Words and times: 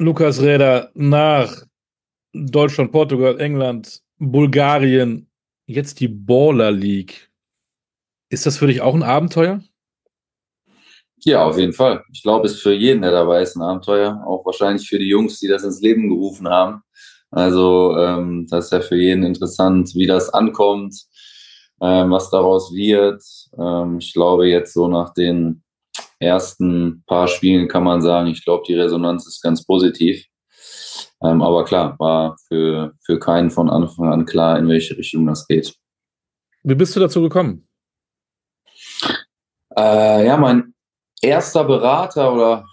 Lukas 0.00 0.40
Räder 0.40 0.90
nach 0.94 1.54
Deutschland, 2.32 2.90
Portugal, 2.90 3.38
England, 3.38 4.00
Bulgarien, 4.18 5.28
jetzt 5.66 6.00
die 6.00 6.08
Baller 6.08 6.70
League. 6.70 7.30
Ist 8.30 8.46
das 8.46 8.56
für 8.56 8.66
dich 8.66 8.80
auch 8.80 8.94
ein 8.94 9.02
Abenteuer? 9.02 9.60
Ja, 11.18 11.44
auf 11.44 11.58
jeden 11.58 11.74
Fall. 11.74 12.02
Ich 12.10 12.22
glaube, 12.22 12.46
es 12.46 12.54
ist 12.54 12.62
für 12.62 12.72
jeden, 12.72 13.02
der 13.02 13.10
dabei 13.10 13.42
ist, 13.42 13.56
ein 13.56 13.62
Abenteuer. 13.62 14.24
Auch 14.26 14.46
wahrscheinlich 14.46 14.88
für 14.88 14.98
die 14.98 15.08
Jungs, 15.08 15.38
die 15.38 15.48
das 15.48 15.64
ins 15.64 15.82
Leben 15.82 16.08
gerufen 16.08 16.48
haben. 16.48 16.80
Also 17.30 17.94
ähm, 17.98 18.46
das 18.48 18.66
ist 18.66 18.72
ja 18.72 18.80
für 18.80 18.96
jeden 18.96 19.22
interessant, 19.22 19.94
wie 19.94 20.06
das 20.06 20.30
ankommt, 20.30 20.94
ähm, 21.82 22.10
was 22.10 22.30
daraus 22.30 22.72
wird. 22.72 23.22
Ähm, 23.58 23.98
ich 23.98 24.14
glaube, 24.14 24.48
jetzt 24.48 24.72
so 24.72 24.88
nach 24.88 25.12
den 25.12 25.62
ersten 26.18 27.02
paar 27.06 27.28
Spielen 27.28 27.68
kann 27.68 27.84
man 27.84 28.02
sagen, 28.02 28.28
ich 28.28 28.44
glaube, 28.44 28.64
die 28.66 28.74
Resonanz 28.74 29.26
ist 29.26 29.42
ganz 29.42 29.64
positiv. 29.64 30.24
Ähm, 31.22 31.42
aber 31.42 31.64
klar, 31.64 31.96
war 31.98 32.36
für, 32.48 32.92
für 33.04 33.18
keinen 33.18 33.50
von 33.50 33.68
Anfang 33.68 34.12
an 34.12 34.26
klar, 34.26 34.58
in 34.58 34.68
welche 34.68 34.96
Richtung 34.96 35.26
das 35.26 35.46
geht. 35.46 35.74
Wie 36.62 36.74
bist 36.74 36.96
du 36.96 37.00
dazu 37.00 37.22
gekommen? 37.22 37.66
Äh, 39.76 40.26
ja, 40.26 40.36
mein 40.36 40.74
erster 41.22 41.64
Berater 41.64 42.32
oder 42.32 42.64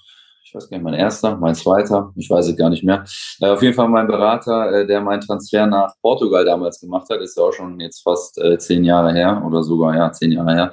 ich 0.48 0.56
weiß 0.56 0.70
gar 0.70 0.78
nicht, 0.78 0.86
mein 0.86 0.94
erster, 0.94 1.36
mein 1.36 1.56
zweiter, 1.56 2.14
ich 2.16 2.30
weiß 2.30 2.48
es 2.48 2.56
gar 2.56 2.70
nicht 2.70 2.84
mehr. 2.84 3.04
Äh, 3.42 3.48
auf 3.48 3.62
jeden 3.62 3.74
Fall 3.74 3.90
mein 3.90 4.08
Berater, 4.08 4.72
äh, 4.72 4.88
der 4.88 5.02
meinen 5.02 5.20
Transfer 5.20 5.68
nach 5.68 5.94
Portugal 6.02 6.46
damals 6.46 6.80
gemacht 6.80 7.10
hat, 7.10 7.20
ist 7.20 7.38
ja 7.38 7.44
auch 7.44 7.52
schon 7.52 7.80
jetzt 7.82 8.02
fast 8.02 8.38
äh, 8.38 8.58
zehn 8.58 8.86
Jahre 8.86 9.14
her 9.14 9.44
oder 9.46 9.62
sogar, 9.62 9.94
ja, 9.96 10.10
zehn 10.12 10.32
Jahre 10.32 10.54
her. 10.54 10.72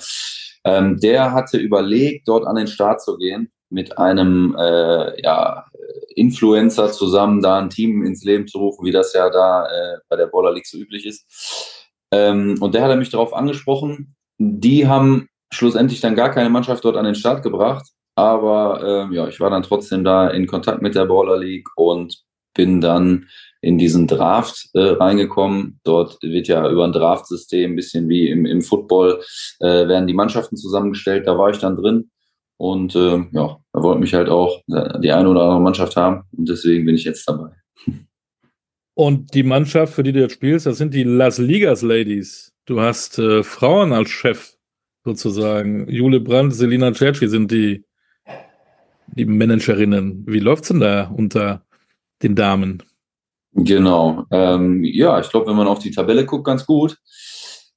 Ähm, 0.64 0.98
der 0.98 1.32
hatte 1.32 1.59
überlegt, 1.59 2.28
dort 2.28 2.46
an 2.46 2.56
den 2.56 2.66
Start 2.66 3.02
zu 3.02 3.16
gehen, 3.16 3.52
mit 3.70 3.98
einem 3.98 4.56
äh, 4.59 5.22
ja, 5.22 5.66
Influencer 6.14 6.92
zusammen 6.92 7.42
da 7.42 7.58
ein 7.58 7.70
Team 7.70 8.05
ins 8.05 8.25
Leben 8.25 8.47
zu 8.47 8.58
rufen, 8.58 8.84
wie 8.84 8.92
das 8.92 9.12
ja 9.12 9.30
da 9.30 9.66
äh, 9.66 9.98
bei 10.08 10.16
der 10.16 10.27
Baller 10.27 10.53
League 10.53 10.66
so 10.66 10.78
üblich 10.78 11.06
ist. 11.06 11.27
Ähm, 12.12 12.56
und 12.61 12.75
der 12.75 12.83
hat 12.83 12.97
mich 12.98 13.11
darauf 13.11 13.34
angesprochen. 13.34 14.14
Die 14.38 14.86
haben 14.86 15.28
schlussendlich 15.53 16.00
dann 16.00 16.14
gar 16.14 16.30
keine 16.30 16.50
Mannschaft 16.50 16.84
dort 16.84 16.97
an 16.97 17.05
den 17.05 17.14
Start 17.14 17.42
gebracht. 17.42 17.86
Aber 18.16 19.06
ähm, 19.06 19.12
ja, 19.12 19.27
ich 19.27 19.41
war 19.41 19.50
dann 19.50 19.64
trotzdem 19.64 20.05
da 20.05 20.28
in 20.28 20.47
Kontakt 20.47 20.83
mit 20.83 20.94
der 20.94 21.06
Baller 21.06 21.38
League 21.38 21.69
und 21.77 22.22
bin 22.55 22.81
dann 22.81 23.27
in 23.64 23.78
diesen 23.78 24.06
Draft 24.06 24.68
äh, 24.74 24.80
reingekommen. 24.80 25.80
Dort 25.84 26.22
wird 26.22 26.48
ja 26.48 26.70
über 26.70 26.84
ein 26.84 26.92
Draft-System, 26.92 27.72
ein 27.72 27.76
bisschen 27.76 28.08
wie 28.08 28.28
im, 28.28 28.44
im 28.46 28.62
Football, 28.62 29.22
äh, 29.60 29.88
werden 29.88 30.06
die 30.06 30.14
Mannschaften 30.14 30.56
zusammengestellt. 30.56 31.26
Da 31.26 31.38
war 31.38 31.50
ich 31.50 31.58
dann 31.58 31.76
drin. 31.76 32.10
Und 32.56 32.94
äh, 32.94 33.24
ja, 33.32 33.58
da 33.72 33.82
wollte 33.82 34.00
mich 34.00 34.14
halt 34.14 34.28
auch 34.28 34.62
die 34.68 35.10
eine 35.10 35.28
oder 35.28 35.42
andere 35.42 35.60
Mannschaft 35.60 35.96
haben. 35.96 36.22
Und 36.32 36.48
deswegen 36.48 36.86
bin 36.86 36.94
ich 36.94 37.04
jetzt 37.04 37.28
dabei. 37.28 37.50
Und 38.94 39.34
die 39.34 39.42
Mannschaft, 39.42 39.94
für 39.94 40.04
die 40.04 40.12
du 40.12 40.20
jetzt 40.20 40.34
spielst, 40.34 40.66
das 40.66 40.78
sind 40.78 40.94
die 40.94 41.02
Las 41.02 41.38
Ligas 41.38 41.82
Ladies. 41.82 42.52
Du 42.66 42.80
hast 42.80 43.18
äh, 43.18 43.42
Frauen 43.42 43.92
als 43.92 44.10
Chef 44.10 44.54
sozusagen. 45.04 45.88
Jule 45.88 46.20
Brandt, 46.20 46.54
Selina 46.54 46.94
Cerci 46.94 47.28
sind 47.28 47.50
die, 47.50 47.84
die 49.06 49.24
Managerinnen. 49.24 50.24
Wie 50.26 50.38
läuft's 50.38 50.68
denn 50.68 50.80
da 50.80 51.08
unter 51.08 51.64
den 52.22 52.36
Damen? 52.36 52.82
Genau. 53.55 54.24
Ähm, 54.30 54.83
ja, 54.84 55.20
ich 55.20 55.30
glaube, 55.30 55.47
wenn 55.47 55.56
man 55.56 55.69
auf 55.69 55.78
die 55.78 55.92
Tabelle 55.92 56.27
guckt, 56.27 56.44
ganz 56.44 56.66
gut. 56.66 56.98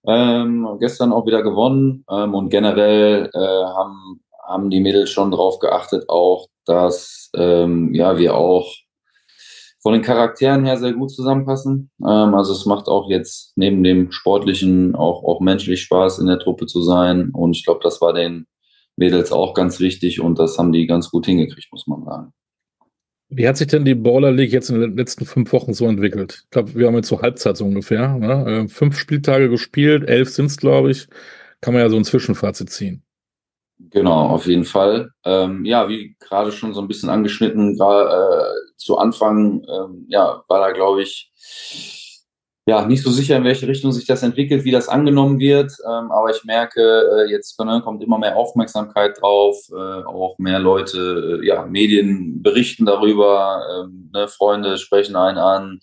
Ähm, 0.07 0.67
gestern 0.79 1.11
auch 1.11 1.25
wieder 1.25 1.43
gewonnen 1.43 2.05
ähm, 2.09 2.33
und 2.33 2.49
generell 2.49 3.29
äh, 3.33 3.37
haben, 3.37 4.21
haben 4.47 4.69
die 4.69 4.79
Mädels 4.79 5.09
schon 5.09 5.31
darauf 5.31 5.59
geachtet, 5.59 6.05
auch, 6.07 6.47
dass 6.65 7.29
ähm, 7.35 7.93
ja, 7.93 8.17
wir 8.17 8.35
auch 8.35 8.73
von 9.81 9.93
den 9.93 10.01
Charakteren 10.01 10.65
her 10.65 10.77
sehr 10.77 10.93
gut 10.93 11.11
zusammenpassen. 11.11 11.91
Ähm, 12.01 12.35
also 12.35 12.53
es 12.53 12.65
macht 12.65 12.87
auch 12.87 13.09
jetzt 13.09 13.53
neben 13.55 13.83
dem 13.83 14.11
Sportlichen 14.11 14.95
auch, 14.95 15.23
auch 15.23 15.41
menschlich 15.41 15.81
Spaß, 15.81 16.19
in 16.19 16.27
der 16.27 16.39
Truppe 16.39 16.65
zu 16.65 16.81
sein. 16.81 17.31
Und 17.33 17.55
ich 17.55 17.65
glaube, 17.65 17.81
das 17.83 18.01
war 18.01 18.13
den 18.13 18.47
Mädels 18.95 19.31
auch 19.31 19.53
ganz 19.53 19.79
wichtig 19.79 20.19
und 20.21 20.39
das 20.39 20.57
haben 20.57 20.71
die 20.71 20.87
ganz 20.87 21.11
gut 21.11 21.25
hingekriegt, 21.25 21.67
muss 21.71 21.85
man 21.85 22.03
sagen. 22.03 22.33
Wie 23.29 23.47
hat 23.47 23.57
sich 23.57 23.67
denn 23.67 23.83
die 23.83 23.95
Baller 23.95 24.31
League 24.31 24.53
jetzt 24.53 24.69
in 24.69 24.79
den 24.79 24.95
letzten 24.95 25.25
fünf 25.25 25.51
Wochen 25.51 25.73
so 25.73 25.87
entwickelt? 25.87 26.43
Ich 26.45 26.49
glaube, 26.49 26.75
wir 26.75 26.87
haben 26.87 26.95
jetzt 26.95 27.09
so 27.09 27.21
Halbzeit 27.21 27.57
so 27.57 27.65
ungefähr. 27.65 28.15
Ne? 28.15 28.63
Äh, 28.65 28.67
fünf 28.69 28.97
Spieltage 28.97 29.49
gespielt, 29.49 30.09
elf 30.09 30.29
sind 30.29 30.45
es, 30.45 30.57
glaube 30.57 30.91
ich. 30.91 31.07
Kann 31.59 31.73
man 31.73 31.83
ja 31.83 31.89
so 31.89 31.97
ein 31.97 32.05
Zwischenfazit 32.05 32.69
ziehen. 32.69 33.03
Genau, 33.79 34.27
auf 34.29 34.47
jeden 34.47 34.65
Fall. 34.65 35.11
Ähm, 35.23 35.63
ja, 35.65 35.87
wie 35.87 36.15
gerade 36.19 36.51
schon 36.51 36.73
so 36.73 36.81
ein 36.81 36.87
bisschen 36.87 37.09
angeschnitten, 37.09 37.73
äh, 37.73 38.75
zu 38.77 38.97
Anfang, 38.97 39.63
ähm, 39.69 40.05
ja, 40.07 40.43
war 40.47 40.59
da, 40.61 40.71
glaube 40.71 41.03
ich, 41.03 41.31
ja, 42.67 42.85
nicht 42.85 43.01
so 43.01 43.09
sicher, 43.11 43.37
in 43.37 43.45
welche 43.45 43.65
Richtung 43.65 43.93
sich 43.93 44.05
das 44.05 44.23
entwickelt, 44.23 44.65
wie 44.65 44.71
das 44.71 44.89
angenommen 44.89 45.39
wird. 45.39 45.71
Ähm, 45.85 46.11
aber 46.11 46.31
ich 46.31 46.43
merke, 46.43 46.81
äh, 46.81 47.31
jetzt 47.31 47.57
ne, 47.61 47.81
kommt 47.81 48.03
immer 48.03 48.19
mehr 48.19 48.35
Aufmerksamkeit 48.35 49.21
drauf, 49.21 49.55
äh, 49.71 50.03
auch 50.03 50.37
mehr 50.37 50.59
Leute, 50.59 51.39
äh, 51.41 51.47
ja, 51.47 51.65
Medien 51.65 52.43
berichten 52.43 52.85
darüber, 52.85 53.61
ähm, 53.73 54.11
ne, 54.13 54.27
Freunde 54.27 54.77
sprechen 54.77 55.15
einen 55.15 55.37
an. 55.37 55.79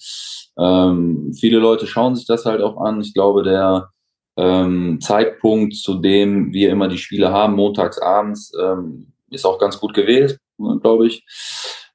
Ähm, 0.58 1.32
viele 1.32 1.58
Leute 1.58 1.86
schauen 1.86 2.16
sich 2.16 2.26
das 2.26 2.44
halt 2.44 2.60
auch 2.60 2.76
an. 2.76 3.00
Ich 3.00 3.14
glaube, 3.14 3.42
der 3.42 3.88
ähm, 4.36 5.00
Zeitpunkt, 5.00 5.76
zu 5.76 5.94
dem 5.94 6.52
wir 6.52 6.68
immer 6.68 6.88
die 6.88 6.98
Spiele 6.98 7.32
haben, 7.32 7.54
montags 7.54 7.98
abends, 7.98 8.52
ähm, 8.60 9.14
ist 9.30 9.46
auch 9.46 9.58
ganz 9.58 9.80
gut 9.80 9.94
gewählt, 9.94 10.38
glaube 10.82 11.06
ich, 11.06 11.24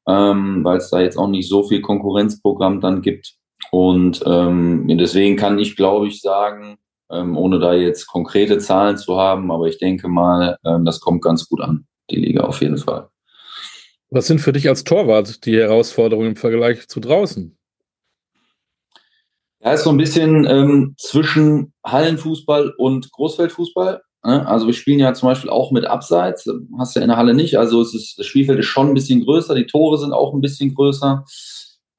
ähm, 0.08 0.64
weil 0.64 0.78
es 0.78 0.90
da 0.90 1.00
jetzt 1.00 1.18
auch 1.18 1.28
nicht 1.28 1.48
so 1.48 1.62
viel 1.62 1.82
Konkurrenzprogramm 1.82 2.82
dann 2.82 3.04
gibt. 3.04 3.39
Und 3.72 4.22
ähm, 4.25 4.88
deswegen 4.97 5.35
kann 5.35 5.59
ich, 5.59 5.75
glaube 5.75 6.07
ich, 6.07 6.22
sagen, 6.22 6.78
ähm, 7.12 7.38
ohne 7.38 7.59
da 7.59 7.74
jetzt 7.74 8.07
konkrete 8.07 8.59
Zahlen 8.59 8.97
zu 8.97 9.18
haben, 9.18 9.52
aber 9.52 9.68
ich 9.68 9.78
denke 9.78 10.07
mal, 10.07 10.57
ähm, 10.66 10.85
das 10.85 11.00
kommt 11.00 11.22
ganz 11.22 11.47
gut 11.47 11.62
an, 11.62 11.85
die 12.09 12.18
Liga 12.18 12.44
auf 12.44 12.62
jeden 12.62 12.78
Fall. 12.78 13.09
Was 14.12 14.28
sind 14.28 14.40
für 14.40 14.53
dich 14.53 14.68
als 14.68 14.84
Torwart 14.84 15.46
die 15.46 15.57
Herausforderungen 15.57 16.30
im 16.30 16.35
Vergleich 16.35 16.88
zu 16.88 17.00
draußen? 17.00 17.56
Ja, 19.62 19.74
ist 19.74 19.84
so 19.84 19.90
ein 19.90 19.97
bisschen 19.97 20.46
ähm, 20.46 20.96
zwischen 20.97 21.74
Hallenfußball 21.86 22.74
und 22.78 23.12
Großfeldfußball. 23.12 24.01
Ne? 24.24 24.47
Also 24.47 24.68
wir 24.68 24.74
spielen 24.74 25.00
ja 25.00 25.13
zum 25.13 25.30
Beispiel 25.30 25.50
auch 25.50 25.72
mit 25.72 25.86
Abseits, 25.86 26.50
hast 26.78 26.96
ja 26.96 27.01
in 27.01 27.09
der 27.09 27.18
Halle 27.18 27.34
nicht. 27.34 27.57
Also 27.57 27.81
es 27.81 27.94
ist, 27.94 28.18
das 28.18 28.25
Spielfeld 28.25 28.59
ist 28.59 28.68
schon 28.68 28.88
ein 28.88 28.94
bisschen 28.94 29.24
größer, 29.24 29.56
die 29.56 29.68
Tore 29.68 29.97
sind 29.97 30.13
auch 30.13 30.34
ein 30.34 30.41
bisschen 30.41 30.74
größer. 30.74 31.25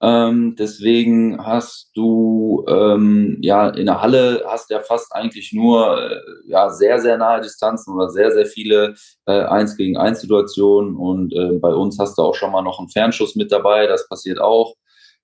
Ähm, 0.03 0.57
deswegen 0.59 1.45
hast 1.45 1.91
du 1.95 2.65
ähm, 2.69 3.37
ja 3.43 3.69
in 3.69 3.85
der 3.87 4.01
Halle 4.01 4.43
hast 4.47 4.71
ja 4.71 4.81
fast 4.81 5.15
eigentlich 5.15 5.53
nur 5.53 6.11
äh, 6.11 6.17
ja 6.47 6.71
sehr 6.71 6.99
sehr 7.01 7.19
nahe 7.19 7.43
Distanzen 7.43 7.95
oder 7.95 8.09
sehr 8.09 8.31
sehr 8.31 8.47
viele 8.47 8.95
äh, 9.27 9.43
eins 9.43 9.77
gegen 9.77 9.99
eins 9.99 10.23
Situationen 10.23 10.97
und 10.97 11.35
äh, 11.35 11.59
bei 11.59 11.75
uns 11.75 11.99
hast 11.99 12.17
du 12.17 12.23
auch 12.23 12.35
schon 12.35 12.53
mal 12.53 12.63
noch 12.63 12.79
einen 12.79 12.89
Fernschuss 12.89 13.37
mit 13.37 13.53
dabei, 13.53 13.87
das 13.87 14.09
passiert 14.09 14.41
auch. 14.41 14.75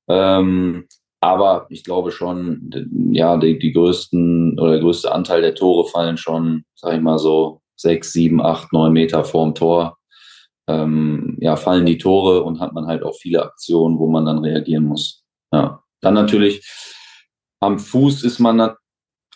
Ähm, 0.09 0.87
aber 1.21 1.67
ich 1.71 1.83
glaube 1.83 2.13
schon, 2.13 2.71
ja, 3.13 3.37
die, 3.39 3.59
die 3.59 3.73
größten 3.73 4.59
oder 4.61 4.73
der 4.73 4.81
größte 4.81 5.11
Anteil 5.11 5.41
der 5.41 5.55
Tore 5.55 5.89
fallen 5.89 6.19
schon, 6.19 6.65
sag 6.75 6.95
ich 6.95 7.01
mal 7.01 7.19
so, 7.19 7.63
sechs, 7.77 8.13
sieben, 8.13 8.41
acht, 8.43 8.73
neun 8.73 8.93
Meter 8.93 9.25
vorm 9.25 9.55
Tor. 9.55 9.97
Ähm, 10.69 11.37
ja, 11.41 11.57
fallen 11.57 11.87
die 11.87 11.99
Tore 11.99 12.43
und 12.43 12.61
hat 12.61 12.73
man 12.73 12.87
halt 12.87 13.03
auch 13.03 13.17
viele 13.17 13.43
Aktionen, 13.43 13.99
wo 13.99 14.09
man 14.09 14.25
dann 14.25 14.39
reagieren 14.39 14.85
muss. 14.85 15.25
Ja. 15.53 15.83
Dann 16.01 16.15
natürlich 16.15 16.67
am 17.61 17.79
Fuß 17.79 18.25
ist 18.25 18.39
man 18.39 18.75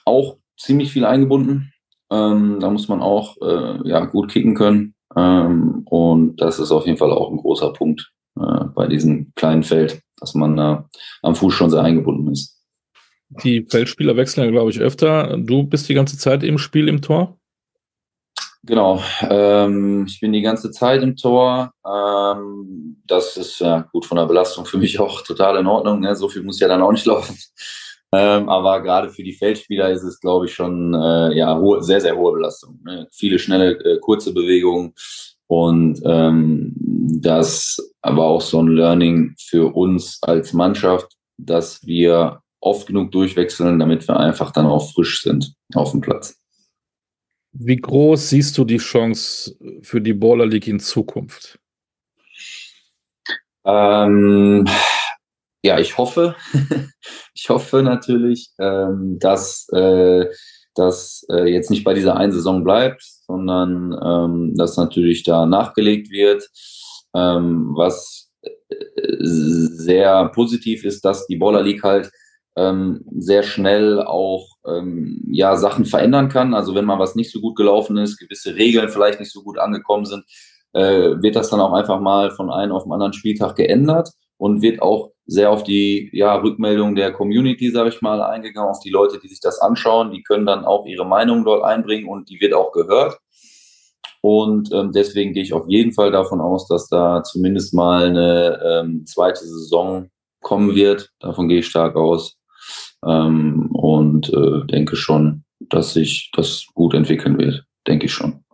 auch 0.05 0.39
ziemlich 0.59 0.93
viel 0.93 1.05
eingebunden. 1.05 1.73
Ähm, 2.11 2.59
da 2.61 2.71
muss 2.71 2.89
man 2.89 3.01
auch 3.01 3.37
äh, 3.41 3.89
ja, 3.89 4.05
gut 4.07 4.31
kicken 4.31 4.55
können. 4.55 4.95
Ähm, 5.17 5.83
und 5.87 6.41
das 6.41 6.59
ist 6.59 6.73
auf 6.73 6.87
jeden 6.87 6.99
Fall 6.99 7.13
auch 7.13 7.31
ein 7.31 7.39
großer 7.39 7.73
Punkt 7.73 8.13
äh, 8.39 8.65
bei 8.75 8.87
diesem 8.89 9.33
kleinen 9.35 9.63
Feld 9.63 10.03
dass 10.21 10.35
man 10.35 10.57
da 10.57 10.89
am 11.23 11.35
Fuß 11.35 11.55
schon 11.55 11.71
sehr 11.71 11.83
eingebunden 11.83 12.31
ist. 12.31 12.59
Die 13.43 13.65
Feldspieler 13.69 14.17
wechseln 14.17 14.45
ja, 14.45 14.51
glaube 14.51 14.71
ich, 14.71 14.81
öfter. 14.81 15.37
Du 15.39 15.65
bist 15.65 15.89
die 15.89 15.95
ganze 15.95 16.19
Zeit 16.19 16.43
im 16.43 16.59
Spiel 16.59 16.89
im 16.89 17.01
Tor? 17.01 17.40
Genau, 18.71 19.03
ähm, 19.23 20.07
ich 20.07 20.21
bin 20.21 20.33
die 20.33 20.43
ganze 20.43 20.71
Zeit 20.71 21.03
im 21.03 21.17
Tor. 21.17 21.73
Ähm, 21.85 23.03
das 23.05 23.37
ist 23.37 23.59
ja 23.59 23.81
gut 23.91 24.07
von 24.07 24.17
der 24.17 24.27
Belastung 24.27 24.65
für 24.65 24.79
mich 24.79 25.01
auch 25.01 25.23
total 25.23 25.57
in 25.59 25.67
Ordnung. 25.67 25.99
Ne? 25.99 26.15
So 26.15 26.29
viel 26.29 26.45
muss 26.45 26.61
ja 26.61 26.69
dann 26.69 26.81
auch 26.81 26.93
nicht 26.93 27.05
laufen. 27.07 27.37
Ähm, 28.13 28.49
aber 28.49 28.81
gerade 28.81 29.11
für 29.11 29.25
die 29.25 29.33
Feldspieler 29.33 29.91
ist 29.91 30.05
es, 30.05 30.21
glaube 30.21 30.47
ich, 30.47 30.55
schon 30.55 30.95
äh, 30.95 31.37
ja 31.37 31.59
hohe, 31.59 31.83
sehr, 31.83 32.01
sehr 32.01 32.17
hohe 32.17 32.33
Belastung. 32.33 32.79
Ne? 32.85 33.09
Viele 33.11 33.41
schnelle, 33.41 33.73
äh, 33.73 33.99
kurze 33.99 34.33
Bewegungen, 34.33 34.95
und 35.49 36.01
ähm, 36.05 36.73
das 36.77 37.77
aber 38.03 38.25
auch 38.25 38.41
so 38.41 38.63
ein 38.63 38.69
Learning 38.69 39.35
für 39.37 39.75
uns 39.75 40.21
als 40.23 40.53
Mannschaft, 40.53 41.09
dass 41.39 41.85
wir 41.85 42.41
oft 42.61 42.87
genug 42.87 43.11
durchwechseln, 43.11 43.81
damit 43.81 44.07
wir 44.07 44.17
einfach 44.17 44.53
dann 44.53 44.67
auch 44.67 44.93
frisch 44.93 45.23
sind 45.23 45.55
auf 45.75 45.91
dem 45.91 46.03
Platz. 46.03 46.40
Wie 47.53 47.77
groß 47.77 48.31
siehst 48.31 48.57
du 48.59 48.65
die 48.65 48.79
Chance 48.79 49.57
für 49.83 50.01
die 50.01 50.15
Baller 50.15 50.47
League 50.47 50.69
in 50.69 50.79
Zukunft? 50.79 51.59
Ähm, 53.65 54.67
ja, 55.63 55.79
ich 55.79 55.99
hoffe, 55.99 56.37
ich 57.35 57.49
hoffe 57.49 57.83
natürlich, 57.83 58.51
ähm, 58.59 59.19
dass 59.19 59.69
äh, 59.73 60.27
das 60.75 61.27
äh, 61.31 61.53
jetzt 61.53 61.71
nicht 61.71 61.85
bei 61.85 61.95
dieser 61.95 62.17
einen 62.17 62.33
Saison 62.33 62.63
bleibt, 62.63 63.03
sondern 63.27 63.95
ähm, 64.03 64.55
dass 64.57 64.77
natürlich 64.77 65.25
da 65.25 65.45
nachgelegt 65.45 66.11
wird. 66.11 66.49
Ähm, 67.15 67.73
was 67.75 68.31
äh, 68.43 68.51
sehr 69.19 70.29
positiv 70.29 70.85
ist, 70.85 71.05
dass 71.05 71.27
die 71.27 71.37
Baller 71.37 71.63
League 71.63 71.83
halt 71.83 72.11
ähm, 72.57 73.05
sehr 73.19 73.43
schnell 73.43 74.03
auch 74.03 74.47
ähm, 74.67 75.23
ja 75.31 75.57
Sachen 75.57 75.85
verändern 75.85 76.29
kann. 76.29 76.55
Also 76.55 76.75
wenn 76.75 76.85
mal 76.85 76.99
was 76.99 77.15
nicht 77.15 77.33
so 77.33 77.41
gut 77.41 77.57
gelaufen 77.57 77.97
ist, 77.97 78.19
gewisse 78.19 78.57
Regeln 78.57 78.89
vielleicht 78.89 79.21
nicht 79.21 79.33
so 79.33 79.43
gut 79.43 79.59
angekommen 79.59 80.05
sind, 80.05 80.25
äh, 80.73 81.23
wird 81.23 81.37
das 81.37 81.51
dann 81.51 81.61
auch 81.61 81.73
einfach 81.73 82.01
mal 82.01 82.31
von 82.31 82.51
einem 82.51 82.73
auf 82.73 82.85
den 82.85 82.93
anderen 82.93 83.13
Spieltag 83.13 83.57
geändert 83.57 84.11
und 84.37 84.63
wird 84.63 84.83
auch 84.83 85.13
sehr 85.27 85.51
auf 85.51 85.63
die 85.63 86.11
ja, 86.13 86.35
Rückmeldung 86.35 86.95
der 86.97 87.13
Community, 87.13 87.71
sage 87.71 87.91
ich 87.91 88.03
mal, 88.03 88.21
eingegangen, 88.21 88.71
auf 88.71 88.81
die 88.81 88.91
Leute, 88.91 89.19
die 89.21 89.29
sich 89.29 89.41
das 89.41 89.61
anschauen. 89.61 90.11
Die 90.11 90.23
können 90.23 90.47
dann 90.47 90.65
auch 90.65 90.87
ihre 90.87 91.07
Meinung 91.07 91.45
dort 91.45 91.63
einbringen 91.63 92.09
und 92.09 92.29
die 92.31 92.41
wird 92.41 92.53
auch 92.53 92.73
gehört. 92.73 93.19
Und 94.23 94.73
ähm, 94.73 94.93
deswegen 94.93 95.33
gehe 95.33 95.43
ich 95.43 95.53
auf 95.53 95.69
jeden 95.69 95.93
Fall 95.93 96.11
davon 96.11 96.41
aus, 96.41 96.67
dass 96.67 96.89
da 96.89 97.23
zumindest 97.23 97.75
mal 97.75 98.07
eine 98.07 98.61
ähm, 98.65 99.07
zweite 99.07 99.45
Saison 99.45 100.11
kommen 100.41 100.75
wird. 100.75 101.11
Davon 101.21 101.49
gehe 101.49 101.61
ich 101.61 101.67
stark 101.67 101.97
aus. 101.97 102.40
Ähm, 103.05 103.71
und 103.73 104.33
äh, 104.33 104.67
denke 104.67 104.97
schon, 104.97 105.45
dass 105.61 105.95
sich 105.95 106.31
das 106.35 106.67
gut 106.75 106.95
entwickeln 106.95 107.39
wird. 107.39 107.65
Denke 107.87 108.07
ich 108.07 108.13
schon. 108.13 108.45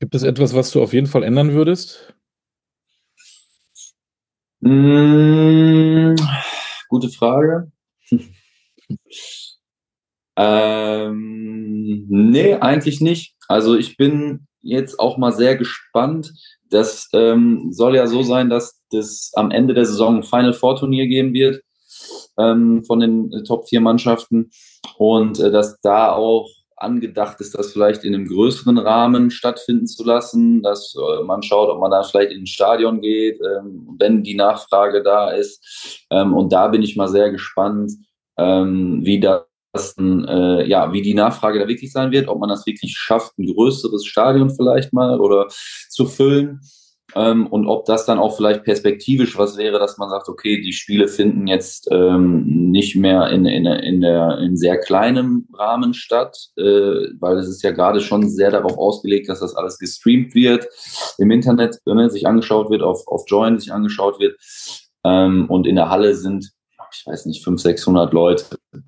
Gibt 0.00 0.14
es 0.14 0.22
etwas, 0.22 0.54
was 0.54 0.70
du 0.70 0.82
auf 0.82 0.92
jeden 0.92 1.06
Fall 1.06 1.22
ändern 1.22 1.52
würdest? 1.52 2.14
Mmh, 4.60 6.16
gute 6.88 7.08
Frage. 7.08 7.70
ähm, 10.36 12.06
nee, 12.08 12.54
eigentlich 12.54 13.00
nicht. 13.00 13.36
Also 13.48 13.76
ich 13.76 13.96
bin 13.96 14.46
jetzt 14.60 14.98
auch 14.98 15.16
mal 15.16 15.32
sehr 15.32 15.56
gespannt. 15.56 16.32
Das 16.68 17.08
ähm, 17.12 17.68
soll 17.70 17.96
ja 17.96 18.06
so 18.06 18.22
sein, 18.22 18.50
dass 18.50 18.82
das 18.90 19.30
am 19.34 19.50
Ende 19.50 19.72
der 19.72 19.86
Saison 19.86 20.16
ein 20.16 20.24
Final 20.24 20.52
Four 20.52 20.76
Turnier 20.76 21.06
geben 21.06 21.32
wird 21.32 21.62
ähm, 22.38 22.84
von 22.84 23.00
den 23.00 23.44
Top 23.44 23.68
4 23.68 23.80
Mannschaften 23.80 24.50
und 24.98 25.40
äh, 25.40 25.50
dass 25.50 25.80
da 25.80 26.12
auch 26.12 26.48
angedacht 26.76 27.40
ist, 27.40 27.58
das 27.58 27.72
vielleicht 27.72 28.04
in 28.04 28.14
einem 28.14 28.28
größeren 28.28 28.78
Rahmen 28.78 29.30
stattfinden 29.30 29.86
zu 29.86 30.04
lassen, 30.04 30.62
dass 30.62 30.94
äh, 30.94 31.22
man 31.24 31.42
schaut, 31.42 31.70
ob 31.70 31.80
man 31.80 31.90
da 31.90 32.02
vielleicht 32.02 32.32
in 32.32 32.42
ein 32.42 32.46
Stadion 32.46 33.00
geht, 33.00 33.40
ähm, 33.40 33.96
wenn 33.98 34.22
die 34.22 34.34
Nachfrage 34.34 35.02
da 35.02 35.30
ist. 35.30 36.06
Ähm, 36.10 36.34
und 36.34 36.52
da 36.52 36.68
bin 36.68 36.82
ich 36.82 36.96
mal 36.96 37.08
sehr 37.08 37.30
gespannt, 37.30 37.92
ähm, 38.36 39.00
wie 39.04 39.20
das 39.20 39.46
äh, 39.98 40.66
ja, 40.68 40.92
wie 40.92 41.02
die 41.02 41.14
Nachfrage 41.14 41.58
da 41.58 41.68
wirklich 41.68 41.92
sein 41.92 42.10
wird, 42.10 42.28
ob 42.28 42.40
man 42.40 42.48
das 42.48 42.66
wirklich 42.66 42.96
schafft, 42.96 43.38
ein 43.38 43.46
größeres 43.46 44.04
Stadion 44.04 44.50
vielleicht 44.50 44.92
mal 44.92 45.20
oder 45.20 45.46
zu 45.88 46.06
füllen. 46.06 46.60
Ähm, 47.14 47.46
und 47.46 47.66
ob 47.66 47.84
das 47.84 48.04
dann 48.04 48.18
auch 48.18 48.36
vielleicht 48.36 48.64
perspektivisch 48.64 49.38
was 49.38 49.56
wäre, 49.56 49.78
dass 49.78 49.96
man 49.96 50.10
sagt, 50.10 50.28
okay, 50.28 50.60
die 50.60 50.72
Spiele 50.72 51.06
finden 51.06 51.46
jetzt 51.46 51.88
ähm, 51.92 52.44
nicht 52.46 52.96
mehr 52.96 53.30
in, 53.30 53.46
in, 53.46 53.64
in, 53.64 54.00
der, 54.00 54.38
in 54.38 54.56
sehr 54.56 54.78
kleinem 54.78 55.46
Rahmen 55.54 55.94
statt, 55.94 56.36
äh, 56.56 56.62
weil 56.62 57.38
es 57.38 57.48
ist 57.48 57.62
ja 57.62 57.70
gerade 57.70 58.00
schon 58.00 58.28
sehr 58.28 58.50
darauf 58.50 58.76
ausgelegt, 58.76 59.28
dass 59.28 59.40
das 59.40 59.54
alles 59.54 59.78
gestreamt 59.78 60.34
wird, 60.34 60.66
im 61.18 61.30
Internet 61.30 61.78
ne, 61.86 62.10
sich 62.10 62.26
angeschaut 62.26 62.70
wird, 62.70 62.82
auf, 62.82 63.06
auf 63.06 63.24
Join 63.28 63.58
sich 63.58 63.72
angeschaut 63.72 64.18
wird. 64.18 64.36
Ähm, 65.04 65.48
und 65.48 65.66
in 65.66 65.76
der 65.76 65.88
Halle 65.88 66.14
sind, 66.14 66.50
ich 66.92 67.06
weiß 67.06 67.26
nicht, 67.26 67.44
500, 67.44 67.76
600 67.76 68.12
Leute. 68.12 68.44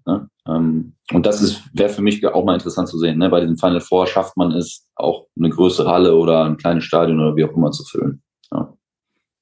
Ne? 0.06 0.29
Ähm, 0.46 0.94
und 1.12 1.26
das 1.26 1.62
wäre 1.73 1.88
für 1.88 2.02
mich 2.02 2.25
auch 2.26 2.44
mal 2.44 2.55
interessant 2.55 2.88
zu 2.88 2.99
sehen. 2.99 3.19
Ne? 3.19 3.29
Bei 3.29 3.40
diesem 3.40 3.56
Final 3.56 3.81
Four 3.81 4.06
schafft 4.06 4.37
man 4.37 4.52
es, 4.52 4.87
auch 4.96 5.26
eine 5.37 5.50
größere 5.50 5.90
Halle 5.90 6.17
oder 6.17 6.44
ein 6.44 6.56
kleines 6.56 6.85
Stadion 6.85 7.20
oder 7.20 7.37
wie 7.37 7.44
auch 7.44 7.56
immer 7.56 7.70
zu 7.70 7.85
füllen. 7.85 8.23
Ja. 8.52 8.75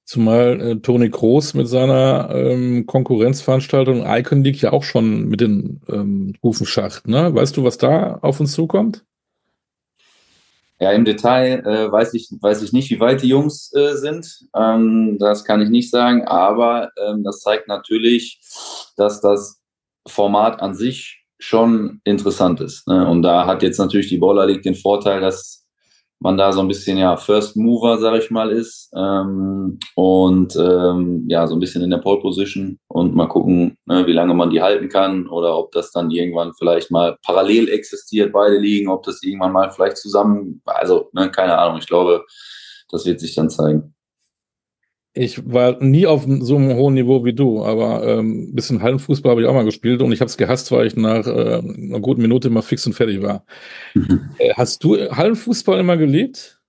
Zumal 0.05 0.61
äh, 0.61 0.77
Toni 0.77 1.11
Kroos 1.11 1.55
mit 1.55 1.69
seiner 1.69 2.31
ähm, 2.33 2.87
Konkurrenzveranstaltung 2.87 4.05
Icon 4.07 4.45
League 4.45 4.61
ja 4.61 4.73
auch 4.73 4.85
schon 4.85 5.29
mit 5.29 5.41
den 5.41 5.81
ähm, 5.89 6.35
Rufen 6.45 6.67
schacht. 6.67 7.09
Ne? 7.09 7.35
Weißt 7.35 7.57
du, 7.57 7.65
was 7.65 7.79
da 7.79 8.19
auf 8.23 8.39
uns 8.39 8.53
zukommt? 8.53 9.05
Ja, 10.79 10.93
im 10.93 11.07
Detail 11.07 11.65
äh, 11.67 11.91
weiß, 11.91 12.13
ich, 12.15 12.29
weiß 12.39 12.63
ich 12.63 12.73
nicht, 12.73 12.91
wie 12.91 13.01
weit 13.01 13.23
die 13.23 13.29
Jungs 13.29 13.73
äh, 13.75 13.95
sind. 13.95 14.47
Ähm, 14.55 15.17
das 15.19 15.45
kann 15.45 15.63
ich 15.63 15.71
nicht 15.71 15.91
sagen, 15.91 16.27
aber 16.27 16.91
ähm, 16.99 17.25
das 17.25 17.41
zeigt 17.41 17.67
natürlich, 17.67 18.41
dass 18.97 19.23
das 19.23 19.63
Format 20.07 20.61
an 20.61 20.75
sich 20.75 21.25
schon 21.39 22.01
interessant 22.05 22.61
ist. 22.61 22.89
Ne? 22.89 23.07
Und 23.09 23.23
da 23.23 23.47
hat 23.47 23.63
jetzt 23.63 23.79
natürlich 23.79 24.09
die 24.09 24.19
Baller 24.19 24.47
League 24.47 24.63
den 24.63 24.75
Vorteil, 24.75 25.21
dass 25.21 25.67
man 26.19 26.39
da 26.39 26.51
so 26.51 26.61
ein 26.61 26.69
bisschen 26.69 26.97
ja 26.97 27.17
First 27.17 27.57
Mover, 27.57 27.99
sag 27.99 28.19
ich 28.19 28.31
mal, 28.31 28.51
ist 28.51 28.91
ähm, 28.97 29.79
und 29.97 30.57
ähm, 30.57 31.27
ja 31.29 31.47
so 31.47 31.55
ein 31.55 31.61
bisschen 31.61 31.83
in 31.83 31.91
der 31.91 31.99
Pole 31.99 32.21
Position 32.21 32.79
und 32.89 33.15
mal 33.15 33.27
gucken, 33.27 33.77
ne, 33.85 34.07
wie 34.07 34.13
lange 34.13 34.33
man 34.33 34.49
die 34.49 34.63
halten 34.63 34.89
kann 34.89 35.29
oder 35.29 35.59
ob 35.59 35.73
das 35.73 35.93
dann 35.93 36.11
irgendwann 36.11 36.55
vielleicht 36.55 36.91
mal 36.91 37.19
parallel 37.23 37.69
existiert, 37.69 38.33
beide 38.33 38.57
liegen, 38.57 38.89
ob 38.89 39.03
das 39.03 39.23
irgendwann 39.23 39.53
mal 39.53 39.71
vielleicht 39.71 39.99
zusammen, 39.99 40.63
also 40.65 41.11
ne, 41.13 41.31
keine 41.31 41.59
Ahnung. 41.59 41.79
Ich 41.81 41.87
glaube, 41.87 42.25
das 42.91 43.05
wird 43.05 43.21
sich 43.21 43.35
dann 43.35 43.51
zeigen 43.51 43.96
ich 45.17 45.51
war 45.51 45.83
nie 45.83 46.07
auf 46.07 46.27
so 46.41 46.57
einem 46.57 46.77
hohen 46.77 46.95
Niveau 46.95 47.25
wie 47.25 47.33
du, 47.33 47.65
aber 47.65 48.07
ähm, 48.07 48.55
bisschen 48.55 48.83
Hallenfußball 48.83 49.31
habe 49.31 49.41
ich 49.41 49.49
auch 49.49 49.55
mal 49.55 49.65
gespielt 49.65 50.03
und 50.03 50.13
ich 50.13 50.21
habe 50.21 50.29
es 50.29 50.37
gehasst, 50.37 50.71
weil 50.73 50.87
ich 50.87 50.95
nach 50.95 51.27
äh, 51.27 51.63
einer 51.63 52.01
guten 52.01 52.21
Minute 52.21 52.49
immer 52.49 52.63
fix 52.63 52.87
und 52.87 52.93
fertig 52.93 53.23
war. 53.23 53.45
Mhm. 53.95 54.29
Äh, 54.39 54.53
hast 54.55 54.85
du 54.85 54.97
Hallenfußball 54.97 55.81
immer 55.81 55.97
geliebt? 55.97 56.61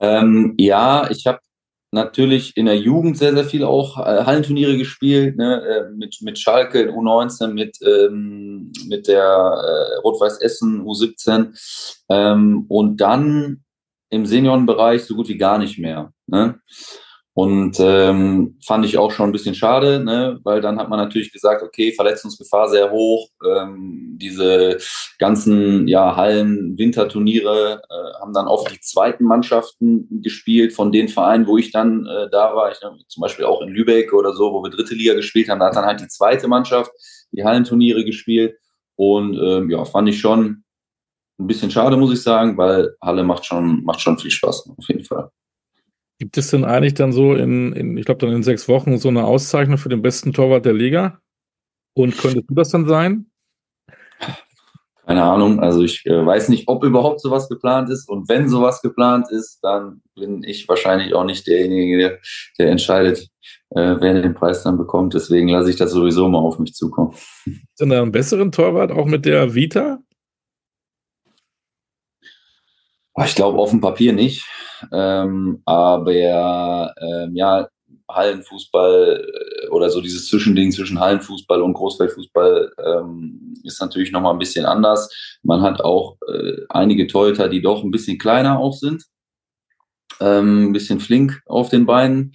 Ähm, 0.00 0.54
ja, 0.58 1.08
ich 1.10 1.28
habe 1.28 1.38
natürlich 1.92 2.56
in 2.56 2.66
der 2.66 2.76
Jugend 2.76 3.18
sehr, 3.18 3.34
sehr 3.34 3.44
viel 3.44 3.62
auch 3.62 3.98
äh, 3.98 4.24
Hallenturniere 4.24 4.76
gespielt, 4.76 5.36
ne, 5.36 5.62
äh, 5.62 5.90
mit, 5.94 6.16
mit 6.22 6.40
Schalke 6.40 6.82
in 6.82 6.90
U19, 6.90 7.52
mit, 7.52 7.78
ähm, 7.82 8.72
mit 8.88 9.06
der 9.06 9.22
äh, 9.22 10.00
Rot-Weiß 10.00 10.38
Essen 10.38 10.82
U17 10.82 12.02
ähm, 12.08 12.66
und 12.68 13.00
dann 13.00 13.64
im 14.14 14.26
Seniorenbereich 14.26 15.04
so 15.04 15.16
gut 15.16 15.28
wie 15.28 15.36
gar 15.36 15.58
nicht 15.58 15.78
mehr. 15.78 16.12
Ne? 16.26 16.60
Und 17.36 17.80
ähm, 17.80 18.60
fand 18.64 18.86
ich 18.86 18.96
auch 18.96 19.10
schon 19.10 19.28
ein 19.28 19.32
bisschen 19.32 19.56
schade, 19.56 19.98
ne? 20.04 20.38
weil 20.44 20.60
dann 20.60 20.78
hat 20.78 20.88
man 20.88 21.00
natürlich 21.00 21.32
gesagt, 21.32 21.64
okay, 21.64 21.92
Verletzungsgefahr 21.92 22.68
sehr 22.68 22.92
hoch. 22.92 23.28
Ähm, 23.44 24.16
diese 24.20 24.78
ganzen 25.18 25.88
ja, 25.88 26.14
Hallen, 26.14 26.78
Winterturniere 26.78 27.82
äh, 27.90 28.20
haben 28.20 28.32
dann 28.32 28.46
oft 28.46 28.72
die 28.72 28.80
zweiten 28.80 29.24
Mannschaften 29.24 30.22
gespielt 30.22 30.74
von 30.74 30.92
den 30.92 31.08
Vereinen, 31.08 31.48
wo 31.48 31.58
ich 31.58 31.72
dann 31.72 32.06
äh, 32.06 32.30
da 32.30 32.54
war. 32.54 32.70
Ich, 32.70 32.78
zum 32.78 33.20
Beispiel 33.20 33.46
auch 33.46 33.62
in 33.62 33.68
Lübeck 33.70 34.12
oder 34.12 34.32
so, 34.32 34.52
wo 34.52 34.62
wir 34.62 34.70
dritte 34.70 34.94
Liga 34.94 35.14
gespielt 35.14 35.48
haben. 35.48 35.58
Da 35.58 35.66
hat 35.66 35.76
dann 35.76 35.86
halt 35.86 36.00
die 36.00 36.08
zweite 36.08 36.46
Mannschaft 36.46 36.92
die 37.32 37.42
Hallenturniere 37.42 38.04
gespielt. 38.04 38.56
Und 38.94 39.36
ähm, 39.36 39.70
ja, 39.70 39.84
fand 39.84 40.08
ich 40.08 40.20
schon 40.20 40.63
ein 41.38 41.46
bisschen 41.46 41.70
schade, 41.70 41.96
muss 41.96 42.12
ich 42.12 42.22
sagen, 42.22 42.56
weil 42.56 42.94
Halle 43.00 43.24
macht 43.24 43.44
schon, 43.44 43.82
macht 43.84 44.00
schon 44.00 44.18
viel 44.18 44.30
Spaß, 44.30 44.70
auf 44.76 44.88
jeden 44.88 45.04
Fall. 45.04 45.30
Gibt 46.18 46.36
es 46.38 46.50
denn 46.50 46.64
eigentlich 46.64 46.94
dann 46.94 47.12
so 47.12 47.34
in, 47.34 47.72
in 47.72 47.96
ich 47.96 48.04
glaube 48.04 48.24
dann 48.24 48.34
in 48.34 48.42
sechs 48.42 48.68
Wochen 48.68 48.98
so 48.98 49.08
eine 49.08 49.24
Auszeichnung 49.24 49.78
für 49.78 49.88
den 49.88 50.02
besten 50.02 50.32
Torwart 50.32 50.64
der 50.64 50.72
Liga? 50.72 51.18
Und 51.96 52.16
könntest 52.16 52.48
du 52.48 52.54
das 52.54 52.70
dann 52.70 52.86
sein? 52.86 53.26
Keine 55.06 55.22
Ahnung, 55.22 55.60
also 55.60 55.82
ich 55.82 56.06
äh, 56.06 56.24
weiß 56.24 56.48
nicht, 56.48 56.66
ob 56.66 56.82
überhaupt 56.82 57.20
sowas 57.20 57.48
geplant 57.48 57.90
ist. 57.90 58.08
Und 58.08 58.28
wenn 58.28 58.48
sowas 58.48 58.80
geplant 58.80 59.30
ist, 59.30 59.58
dann 59.62 60.00
bin 60.14 60.42
ich 60.42 60.66
wahrscheinlich 60.66 61.14
auch 61.14 61.24
nicht 61.24 61.46
derjenige, 61.46 61.98
der, 61.98 62.18
der 62.58 62.70
entscheidet, 62.70 63.28
äh, 63.70 63.96
wer 64.00 64.22
den 64.22 64.34
Preis 64.34 64.62
dann 64.62 64.78
bekommt. 64.78 65.12
Deswegen 65.12 65.48
lasse 65.48 65.68
ich 65.68 65.76
das 65.76 65.92
sowieso 65.92 66.26
mal 66.28 66.38
auf 66.38 66.58
mich 66.58 66.72
zukommen. 66.72 67.12
Ist 67.44 67.80
denn 67.80 67.90
da 67.90 68.00
einen 68.00 68.12
besseren 68.12 68.50
Torwart 68.50 68.92
auch 68.92 69.04
mit 69.04 69.26
der 69.26 69.54
Vita? 69.54 69.98
Ich 73.24 73.34
glaube 73.34 73.58
auf 73.58 73.70
dem 73.70 73.80
Papier 73.80 74.12
nicht. 74.12 74.44
Ähm, 74.92 75.62
aber 75.64 76.94
ähm, 77.00 77.36
ja, 77.36 77.68
Hallenfußball 78.10 79.24
äh, 79.64 79.68
oder 79.68 79.90
so 79.90 80.00
dieses 80.00 80.28
Zwischending 80.28 80.72
zwischen 80.72 81.00
Hallenfußball 81.00 81.62
und 81.62 81.74
Großfeldfußball 81.74 82.72
ähm, 82.84 83.54
ist 83.62 83.80
natürlich 83.80 84.12
nochmal 84.12 84.32
ein 84.32 84.38
bisschen 84.38 84.66
anders. 84.66 85.38
Man 85.42 85.62
hat 85.62 85.80
auch 85.80 86.16
äh, 86.28 86.62
einige 86.68 87.06
Torhüter, 87.06 87.48
die 87.48 87.62
doch 87.62 87.82
ein 87.82 87.90
bisschen 87.90 88.18
kleiner 88.18 88.58
auch 88.58 88.74
sind, 88.74 89.04
ähm, 90.20 90.68
ein 90.68 90.72
bisschen 90.72 91.00
flink 91.00 91.40
auf 91.46 91.70
den 91.70 91.86
Beinen 91.86 92.32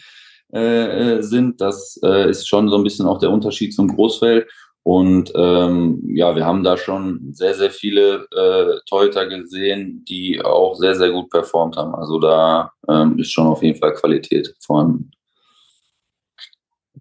äh, 0.53 1.17
äh 1.17 1.21
sind. 1.21 1.61
Das 1.61 1.99
äh, 2.03 2.29
ist 2.29 2.47
schon 2.47 2.69
so 2.69 2.77
ein 2.77 2.83
bisschen 2.83 3.05
auch 3.05 3.19
der 3.19 3.31
Unterschied 3.31 3.73
zum 3.73 3.89
Großfeld. 3.89 4.49
Und 4.83 5.31
ähm, 5.35 6.01
ja, 6.07 6.35
wir 6.35 6.45
haben 6.45 6.63
da 6.63 6.77
schon 6.77 7.31
sehr, 7.31 7.53
sehr 7.53 7.69
viele 7.69 8.27
äh, 8.35 8.79
Torhüter 8.87 9.27
gesehen, 9.27 10.03
die 10.07 10.41
auch 10.41 10.75
sehr, 10.75 10.95
sehr 10.95 11.11
gut 11.11 11.29
performt 11.29 11.77
haben. 11.77 11.93
Also 11.95 12.19
da 12.19 12.71
ähm, 12.87 13.19
ist 13.19 13.31
schon 13.31 13.47
auf 13.47 13.61
jeden 13.61 13.77
Fall 13.77 13.93
Qualität 13.93 14.55
vorhanden. 14.59 15.11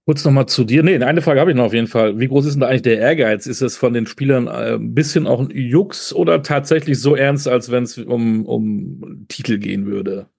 Kurz 0.05 0.25
nochmal 0.25 0.47
zu 0.47 0.65
dir. 0.65 0.83
Nee, 0.83 0.97
eine 1.03 1.21
Frage 1.21 1.39
habe 1.39 1.51
ich 1.51 1.57
noch 1.57 1.67
auf 1.67 1.75
jeden 1.75 1.87
Fall. 1.87 2.19
Wie 2.19 2.29
groß 2.29 2.47
ist 2.47 2.55
denn 2.55 2.63
da 2.63 2.69
eigentlich 2.69 2.83
der 2.83 2.99
Ehrgeiz? 2.99 3.47
Ist 3.47 3.61
es 3.61 3.77
von 3.77 3.93
den 3.93 4.07
Spielern 4.07 4.47
äh, 4.47 4.75
ein 4.75 4.95
bisschen 4.95 5.27
auch 5.27 5.41
ein 5.41 5.51
Jux 5.51 6.15
oder 6.15 6.43
tatsächlich 6.43 6.99
so 6.99 7.15
ernst, 7.15 7.47
als 7.47 7.71
wenn 7.71 7.83
es 7.85 7.99
um, 7.99 8.47
um 8.47 9.27
Titel 9.29 9.59
gehen 9.59 9.85
würde? 9.85 10.31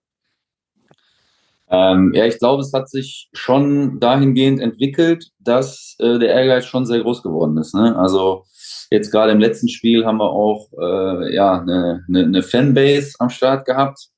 Ähm, 1.72 2.14
ja, 2.16 2.26
ich 2.26 2.40
glaube, 2.40 2.62
es 2.62 2.74
hat 2.74 2.90
sich 2.90 3.30
schon 3.34 4.00
dahingehend 4.00 4.60
entwickelt, 4.60 5.30
dass 5.40 5.96
äh, 6.00 6.18
der 6.18 6.30
Ehrgeiz 6.30 6.66
schon 6.66 6.86
sehr 6.86 7.02
groß 7.02 7.22
geworden 7.22 7.58
ist. 7.58 7.76
Ne? 7.76 7.96
Also 7.96 8.44
jetzt 8.90 9.12
gerade 9.12 9.32
im 9.32 9.40
letzten 9.40 9.70
Spiel 9.70 10.06
haben 10.06 10.18
wir 10.18 10.32
auch 10.32 10.68
äh, 10.80 11.36
ja 11.36 11.62
eine, 11.62 12.04
eine, 12.08 12.24
eine 12.24 12.44
Fanbase 12.44 13.14
am 13.20 13.30
Start 13.30 13.66
gehabt 13.66 14.10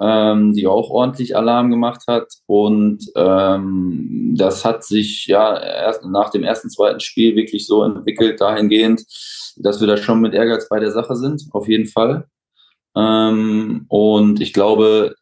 ähm, 0.00 0.52
die 0.54 0.66
auch 0.66 0.90
ordentlich 0.90 1.36
Alarm 1.36 1.70
gemacht 1.70 2.02
hat. 2.06 2.28
Und 2.46 3.04
ähm, 3.16 4.34
das 4.36 4.64
hat 4.64 4.84
sich 4.84 5.26
ja 5.26 5.58
erst 5.58 6.04
nach 6.04 6.30
dem 6.30 6.44
ersten, 6.44 6.70
zweiten 6.70 7.00
Spiel 7.00 7.36
wirklich 7.36 7.66
so 7.66 7.82
entwickelt, 7.82 8.40
dahingehend, 8.40 9.04
dass 9.56 9.80
wir 9.80 9.88
da 9.88 9.96
schon 9.96 10.20
mit 10.20 10.34
Ehrgeiz 10.34 10.68
bei 10.68 10.78
der 10.78 10.92
Sache 10.92 11.16
sind, 11.16 11.42
auf 11.52 11.68
jeden 11.68 11.86
Fall. 11.86 12.26
Ähm, 12.96 13.86
und 13.88 14.40
ich 14.40 14.52
glaube, 14.52 15.14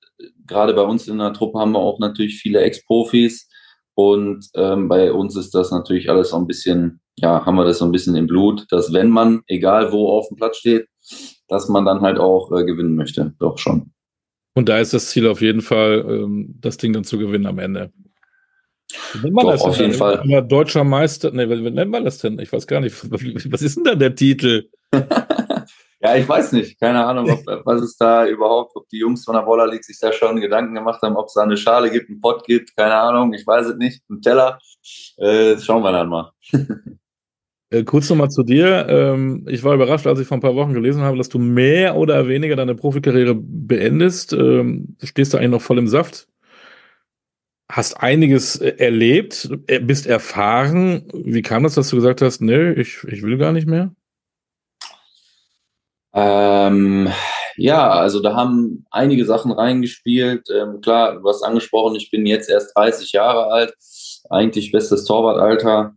gerade 0.46 0.74
bei 0.74 0.82
uns 0.82 1.08
in 1.08 1.18
der 1.18 1.32
Truppe 1.32 1.58
haben 1.58 1.72
wir 1.72 1.78
auch 1.78 1.98
natürlich 1.98 2.38
viele 2.38 2.60
Ex-Profis. 2.60 3.48
Und 3.94 4.46
ähm, 4.54 4.88
bei 4.88 5.12
uns 5.12 5.36
ist 5.36 5.54
das 5.54 5.70
natürlich 5.70 6.10
alles 6.10 6.30
so 6.30 6.36
ein 6.36 6.46
bisschen, 6.46 7.00
ja, 7.16 7.46
haben 7.46 7.56
wir 7.56 7.64
das 7.64 7.78
so 7.78 7.86
ein 7.86 7.92
bisschen 7.92 8.14
im 8.14 8.26
Blut, 8.26 8.66
dass 8.70 8.92
wenn 8.92 9.08
man, 9.08 9.42
egal 9.46 9.92
wo 9.92 10.10
auf 10.10 10.28
dem 10.28 10.36
Platz 10.36 10.58
steht, 10.58 10.86
dass 11.48 11.68
man 11.68 11.84
dann 11.84 12.02
halt 12.02 12.18
auch 12.18 12.52
äh, 12.52 12.64
gewinnen 12.64 12.94
möchte. 12.96 13.34
Doch 13.38 13.58
schon. 13.58 13.92
Und 14.54 14.68
da 14.68 14.78
ist 14.78 14.92
das 14.92 15.10
Ziel 15.10 15.26
auf 15.28 15.40
jeden 15.40 15.60
Fall, 15.60 16.04
ähm, 16.08 16.56
das 16.60 16.76
Ding 16.76 16.92
dann 16.92 17.04
zu 17.04 17.18
gewinnen 17.18 17.46
am 17.46 17.58
Ende. 17.58 17.92
Nennt 19.22 19.34
man 19.34 19.44
Doch, 19.44 19.52
das 19.52 19.62
auf 19.62 19.78
jeden 19.78 19.92
Fall. 19.92 20.22
Deutscher 20.46 20.84
Meister, 20.84 21.30
ne, 21.32 21.48
wie 21.48 21.70
nennt 21.70 21.90
man 21.90 22.04
das 22.04 22.18
denn? 22.18 22.38
Ich 22.38 22.52
weiß 22.52 22.66
gar 22.66 22.80
nicht. 22.80 22.94
Was 23.52 23.62
ist 23.62 23.76
denn 23.76 23.84
da 23.84 23.94
der 23.94 24.14
Titel? 24.14 24.68
ja, 26.06 26.16
ich 26.16 26.28
weiß 26.28 26.52
nicht. 26.52 26.78
Keine 26.78 27.04
Ahnung, 27.04 27.30
ob, 27.30 27.40
was 27.66 27.82
ist 27.82 28.00
da 28.00 28.26
überhaupt, 28.26 28.76
ob 28.76 28.88
die 28.88 28.98
Jungs 28.98 29.24
von 29.24 29.34
der 29.34 29.42
Baller 29.42 29.66
League 29.66 29.84
sich 29.84 29.98
da 30.00 30.12
schon 30.12 30.40
Gedanken 30.40 30.74
gemacht 30.74 31.02
haben, 31.02 31.16
ob 31.16 31.26
es 31.26 31.34
da 31.34 31.42
eine 31.42 31.56
Schale 31.56 31.90
gibt, 31.90 32.08
einen 32.08 32.20
Pott 32.20 32.44
gibt, 32.46 32.76
keine 32.76 32.94
Ahnung, 32.94 33.32
ich 33.32 33.46
weiß 33.46 33.66
es 33.66 33.76
nicht, 33.76 34.02
einen 34.08 34.22
Teller. 34.22 34.58
Äh, 35.16 35.58
schauen 35.58 35.82
wir 35.82 35.92
dann 35.92 36.08
mal. 36.08 36.32
Äh, 37.68 37.82
kurz 37.82 38.08
nochmal 38.08 38.30
zu 38.30 38.44
dir. 38.44 38.86
Ähm, 38.88 39.44
ich 39.48 39.64
war 39.64 39.74
überrascht, 39.74 40.06
als 40.06 40.20
ich 40.20 40.28
vor 40.28 40.36
ein 40.36 40.40
paar 40.40 40.54
Wochen 40.54 40.72
gelesen 40.72 41.02
habe, 41.02 41.18
dass 41.18 41.28
du 41.28 41.40
mehr 41.40 41.96
oder 41.96 42.28
weniger 42.28 42.54
deine 42.54 42.76
Profikarriere 42.76 43.34
beendest. 43.34 44.32
Ähm, 44.32 44.96
stehst 45.02 45.34
du 45.34 45.38
eigentlich 45.38 45.50
noch 45.50 45.62
voll 45.62 45.78
im 45.78 45.88
Saft. 45.88 46.28
Hast 47.68 48.00
einiges 48.00 48.54
äh, 48.60 48.76
erlebt, 48.78 49.50
äh, 49.66 49.80
bist 49.80 50.06
erfahren. 50.06 51.08
Wie 51.12 51.42
kam 51.42 51.64
das, 51.64 51.74
dass 51.74 51.90
du 51.90 51.96
gesagt 51.96 52.22
hast, 52.22 52.40
nee, 52.40 52.70
ich, 52.70 53.02
ich 53.02 53.24
will 53.24 53.36
gar 53.36 53.50
nicht 53.50 53.66
mehr? 53.66 53.92
Ähm, 56.16 57.10
ja, 57.56 57.90
also 57.90 58.20
da 58.20 58.34
haben 58.34 58.86
einige 58.90 59.26
Sachen 59.26 59.52
reingespielt. 59.52 60.48
Ähm, 60.50 60.80
klar, 60.80 61.20
du 61.20 61.28
hast 61.28 61.42
angesprochen, 61.42 61.94
ich 61.96 62.10
bin 62.10 62.24
jetzt 62.26 62.48
erst 62.48 62.76
30 62.76 63.12
Jahre 63.12 63.46
alt, 63.52 63.74
eigentlich 64.30 64.72
bestes 64.72 65.04
Torwartalter. 65.04 65.94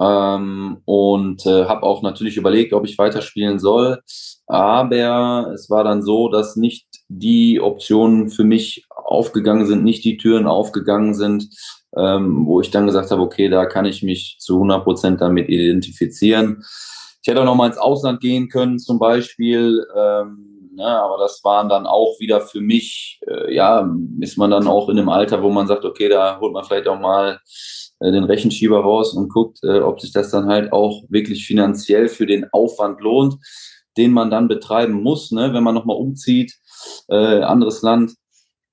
Ähm, 0.00 0.78
und 0.86 1.46
äh, 1.46 1.66
habe 1.66 1.82
auch 1.84 2.02
natürlich 2.02 2.36
überlegt, 2.36 2.72
ob 2.72 2.84
ich 2.86 2.98
weiterspielen 2.98 3.58
soll. 3.58 4.00
Aber 4.46 5.52
es 5.54 5.70
war 5.70 5.84
dann 5.84 6.02
so, 6.02 6.28
dass 6.28 6.56
nicht 6.56 6.86
die 7.08 7.60
Optionen 7.60 8.30
für 8.30 8.44
mich 8.44 8.86
aufgegangen 8.88 9.66
sind, 9.66 9.84
nicht 9.84 10.04
die 10.04 10.16
Türen 10.16 10.46
aufgegangen 10.46 11.14
sind, 11.14 11.48
ähm, 11.96 12.46
wo 12.46 12.60
ich 12.60 12.70
dann 12.70 12.86
gesagt 12.86 13.10
habe, 13.10 13.22
okay, 13.22 13.48
da 13.48 13.66
kann 13.66 13.84
ich 13.84 14.02
mich 14.02 14.38
zu 14.40 14.54
100 14.54 14.84
Prozent 14.84 15.20
damit 15.20 15.48
identifizieren. 15.48 16.64
Ich 17.24 17.30
hätte 17.30 17.40
auch 17.40 17.46
noch 17.46 17.54
mal 17.54 17.68
ins 17.68 17.78
Ausland 17.78 18.20
gehen 18.20 18.50
können, 18.50 18.78
zum 18.78 18.98
Beispiel. 18.98 19.82
Ähm, 19.96 20.70
ne, 20.74 20.84
aber 20.84 21.16
das 21.16 21.40
waren 21.42 21.70
dann 21.70 21.86
auch 21.86 22.20
wieder 22.20 22.42
für 22.42 22.60
mich, 22.60 23.18
äh, 23.26 23.54
ja, 23.54 23.90
ist 24.20 24.36
man 24.36 24.50
dann 24.50 24.66
auch 24.66 24.90
in 24.90 24.98
einem 24.98 25.08
Alter, 25.08 25.42
wo 25.42 25.48
man 25.48 25.66
sagt, 25.66 25.86
okay, 25.86 26.10
da 26.10 26.38
holt 26.38 26.52
man 26.52 26.64
vielleicht 26.64 26.86
auch 26.86 27.00
mal 27.00 27.40
äh, 28.00 28.12
den 28.12 28.24
Rechenschieber 28.24 28.78
raus 28.80 29.14
und 29.14 29.30
guckt, 29.30 29.60
äh, 29.62 29.80
ob 29.80 30.02
sich 30.02 30.12
das 30.12 30.30
dann 30.32 30.48
halt 30.48 30.70
auch 30.74 31.02
wirklich 31.08 31.46
finanziell 31.46 32.08
für 32.08 32.26
den 32.26 32.44
Aufwand 32.52 33.00
lohnt, 33.00 33.36
den 33.96 34.12
man 34.12 34.30
dann 34.30 34.46
betreiben 34.46 35.02
muss, 35.02 35.30
ne, 35.30 35.54
wenn 35.54 35.64
man 35.64 35.74
nochmal 35.74 35.96
umzieht, 35.96 36.52
äh, 37.08 37.40
anderes 37.40 37.80
Land. 37.80 38.12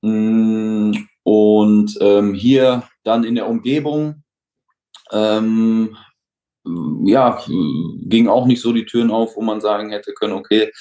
Mm, 0.02 0.92
und 1.24 1.98
ähm, 2.02 2.34
hier 2.34 2.84
dann 3.06 3.24
in 3.24 3.36
der 3.36 3.48
Umgebung, 3.48 4.24
ähm, 5.14 5.96
ja, 7.06 7.42
ging 7.48 8.28
auch 8.28 8.46
nicht 8.46 8.62
so 8.62 8.72
die 8.74 8.86
Türen 8.86 9.12
auf, 9.12 9.36
wo 9.36 9.42
man 9.42 9.62
sagen 9.62 9.90
hätte 9.90 10.14
können, 10.14 10.34
okay, 10.34 10.72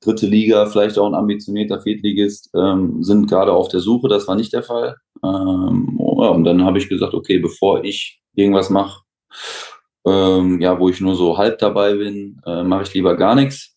dritte 0.00 0.26
Liga, 0.26 0.66
vielleicht 0.66 0.98
auch 0.98 1.06
ein 1.06 1.14
ambitionierter 1.14 1.80
Viertligist, 1.80 2.50
ähm, 2.54 3.02
sind 3.02 3.28
gerade 3.28 3.52
auf 3.52 3.68
der 3.68 3.80
Suche. 3.80 4.08
Das 4.08 4.26
war 4.28 4.34
nicht 4.34 4.52
der 4.52 4.62
Fall. 4.62 4.96
Ähm, 5.22 5.98
und 5.98 6.44
dann 6.44 6.64
habe 6.64 6.78
ich 6.78 6.88
gesagt, 6.88 7.14
okay, 7.14 7.38
bevor 7.38 7.84
ich 7.84 8.20
irgendwas 8.34 8.70
mache, 8.70 9.02
ähm, 10.06 10.60
ja, 10.60 10.78
wo 10.78 10.88
ich 10.88 11.00
nur 11.00 11.14
so 11.14 11.36
halb 11.36 11.58
dabei 11.58 11.94
bin, 11.94 12.40
äh, 12.46 12.62
mache 12.62 12.84
ich 12.84 12.94
lieber 12.94 13.16
gar 13.16 13.34
nichts. 13.34 13.76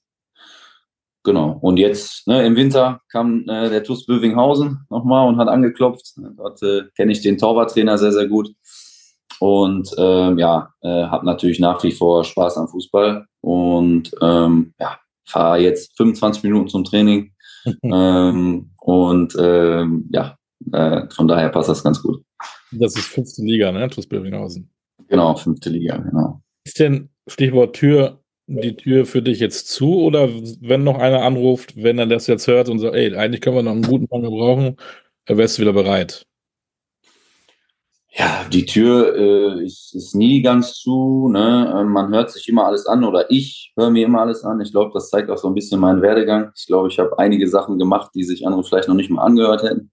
Genau. 1.24 1.57
Und 1.62 1.77
jetzt 1.77 2.27
ne, 2.27 2.45
im 2.45 2.55
Winter 2.55 3.01
kam 3.10 3.43
äh, 3.48 3.69
der 3.69 3.83
TuS 3.83 4.05
Bövinghausen 4.05 4.86
nochmal 4.89 5.27
und 5.27 5.38
hat 5.38 5.48
angeklopft. 5.48 6.13
Dort 6.38 6.62
äh, 6.63 6.83
kenne 6.95 7.13
ich 7.13 7.22
den 7.22 7.38
Torwarttrainer 7.38 7.98
sehr, 7.98 8.12
sehr 8.12 8.27
gut. 8.27 8.50
Und 9.40 9.90
ähm, 9.98 10.38
ja, 10.38 10.74
äh, 10.82 11.06
habe 11.06 11.25
natürlich 11.25 11.60
nach 11.60 11.84
wie 11.84 11.92
vor 11.92 12.24
Spaß 12.24 12.58
am 12.58 12.68
Fußball. 12.68 13.25
Und 13.42 14.12
ähm, 14.22 14.74
ja, 14.80 14.98
fahre 15.25 15.60
jetzt 15.60 15.96
25 15.98 16.44
Minuten 16.44 16.68
zum 16.68 16.84
Training. 16.84 17.32
ähm, 17.84 18.72
und 18.80 19.36
ähm, 19.40 20.10
ja, 20.12 20.38
äh, 20.72 21.04
von 21.10 21.28
daher 21.28 21.50
passt 21.50 21.70
das 21.70 21.84
ganz 21.84 22.02
gut. 22.02 22.24
Das 22.72 22.96
ist 22.96 23.08
fünfte 23.08 23.42
Liga, 23.42 23.72
ne? 23.72 23.90
TuS 23.90 24.08
Bövinghausen. 24.08 24.70
Genau, 25.08 25.36
fünfte 25.36 25.70
Liga, 25.70 25.98
genau. 25.98 26.42
Ist 26.66 26.80
denn, 26.80 27.10
Stichwort 27.28 27.75
Tür, 27.75 28.22
die 28.48 28.75
Tür 28.75 29.06
für 29.06 29.22
dich 29.22 29.40
jetzt 29.40 29.68
zu 29.68 30.02
oder 30.02 30.30
wenn 30.62 30.84
noch 30.84 31.00
einer 31.00 31.22
anruft, 31.22 31.82
wenn 31.82 32.00
er 32.00 32.08
das 32.08 32.28
jetzt 32.28 32.48
hört 32.48 32.70
und 32.70 32.80
sagt, 32.80 32.96
ey, 32.96 33.16
eigentlich 33.16 33.42
können 33.42 33.56
wir 33.56 33.63
noch 33.63 33.72
einen 33.72 33.84
guten 33.84 34.08
Mann 34.12 34.24
gebrauchen, 34.24 34.78
wärst 35.28 35.58
du 35.58 35.62
wieder 35.62 35.74
bereit? 35.74 36.25
Ja, 38.15 38.46
die 38.48 38.65
Tür 38.67 39.15
äh, 39.15 39.65
ist, 39.65 39.96
ist 39.96 40.13
nie 40.13 40.43
ganz 40.43 40.75
zu. 40.75 41.29
Ne? 41.29 41.74
Ähm, 41.75 41.89
man 41.89 42.13
hört 42.13 42.29
sich 42.32 42.48
immer 42.48 42.65
alles 42.65 42.86
an 42.86 43.03
oder 43.03 43.32
ich 43.32 43.74
höre 43.75 43.89
mir 43.89 44.05
immer 44.05 44.22
alles 44.22 44.43
an. 44.43 44.62
Ich 44.62 44.72
glaube, 44.72 44.91
das 44.93 45.10
zeigt 45.10 45.32
auch 45.32 45.38
so 45.38 45.48
ein 45.48 45.55
bisschen 45.55 45.79
meinen 45.79 46.03
Werdegang. 46.03 46.51
Ich 46.55 46.67
glaube, 46.67 46.89
ich 46.89 47.00
habe 47.00 47.17
einige 47.17 47.48
Sachen 47.48 47.79
gemacht, 47.79 48.12
die 48.13 48.24
sich 48.24 48.46
andere 48.46 48.63
vielleicht 48.63 48.88
noch 48.88 48.96
nicht 48.96 49.10
mal 49.10 49.24
angehört 49.24 49.63
hätten. 49.63 49.91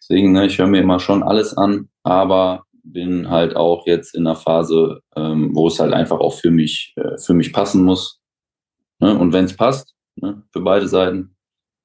Deswegen, 0.00 0.32
ne, 0.32 0.46
ich 0.46 0.58
höre 0.58 0.66
mir 0.66 0.82
immer 0.82 1.00
schon 1.00 1.22
alles 1.22 1.56
an, 1.56 1.88
aber 2.02 2.64
bin 2.84 3.30
halt 3.30 3.56
auch 3.56 3.86
jetzt 3.86 4.14
in 4.14 4.26
einer 4.26 4.36
Phase, 4.36 5.00
ähm, 5.16 5.50
wo 5.54 5.68
es 5.68 5.80
halt 5.80 5.94
einfach 5.94 6.20
auch 6.20 6.34
für 6.34 6.50
mich, 6.50 6.94
äh, 6.96 7.16
für 7.18 7.32
mich 7.32 7.54
passen 7.54 7.84
muss. 7.84 8.20
Ne? 9.00 9.18
Und 9.18 9.32
wenn 9.32 9.46
es 9.46 9.56
passt, 9.56 9.94
ne, 10.16 10.42
für 10.52 10.60
beide 10.60 10.88
Seiten, 10.88 11.36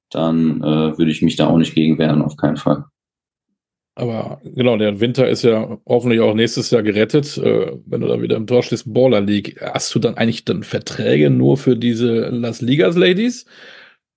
dann 0.10 0.62
äh, 0.62 0.98
würde 0.98 1.12
ich 1.12 1.22
mich 1.22 1.38
da 1.38 1.48
auch 1.48 1.58
nicht 1.58 1.74
gegen 1.74 1.98
wehren, 1.98 2.22
auf 2.22 2.36
keinen 2.36 2.58
Fall. 2.58 2.86
Aber 3.96 4.42
genau, 4.44 4.78
der 4.78 5.00
Winter 5.02 5.28
ist 5.28 5.44
ja 5.44 5.78
hoffentlich 5.86 6.22
auch 6.22 6.34
nächstes 6.34 6.72
Jahr 6.72 6.82
gerettet. 6.82 7.38
Äh, 7.38 7.74
wenn 7.86 8.02
du 8.02 8.08
da 8.08 8.22
wieder 8.22 8.38
im 8.38 8.48
Tor 8.48 8.64
stehst, 8.64 8.94
Baller 8.94 9.22
League, 9.22 9.60
hast 9.62 9.94
du 9.94 10.00
dann 10.00 10.16
eigentlich 10.16 10.46
dann 10.46 10.64
Verträge 10.64 11.30
nur 11.30 11.58
für 11.58 11.76
diese 11.76 12.30
Las 12.30 12.62
Ligas 12.62 12.96
Ladies? 12.96 13.46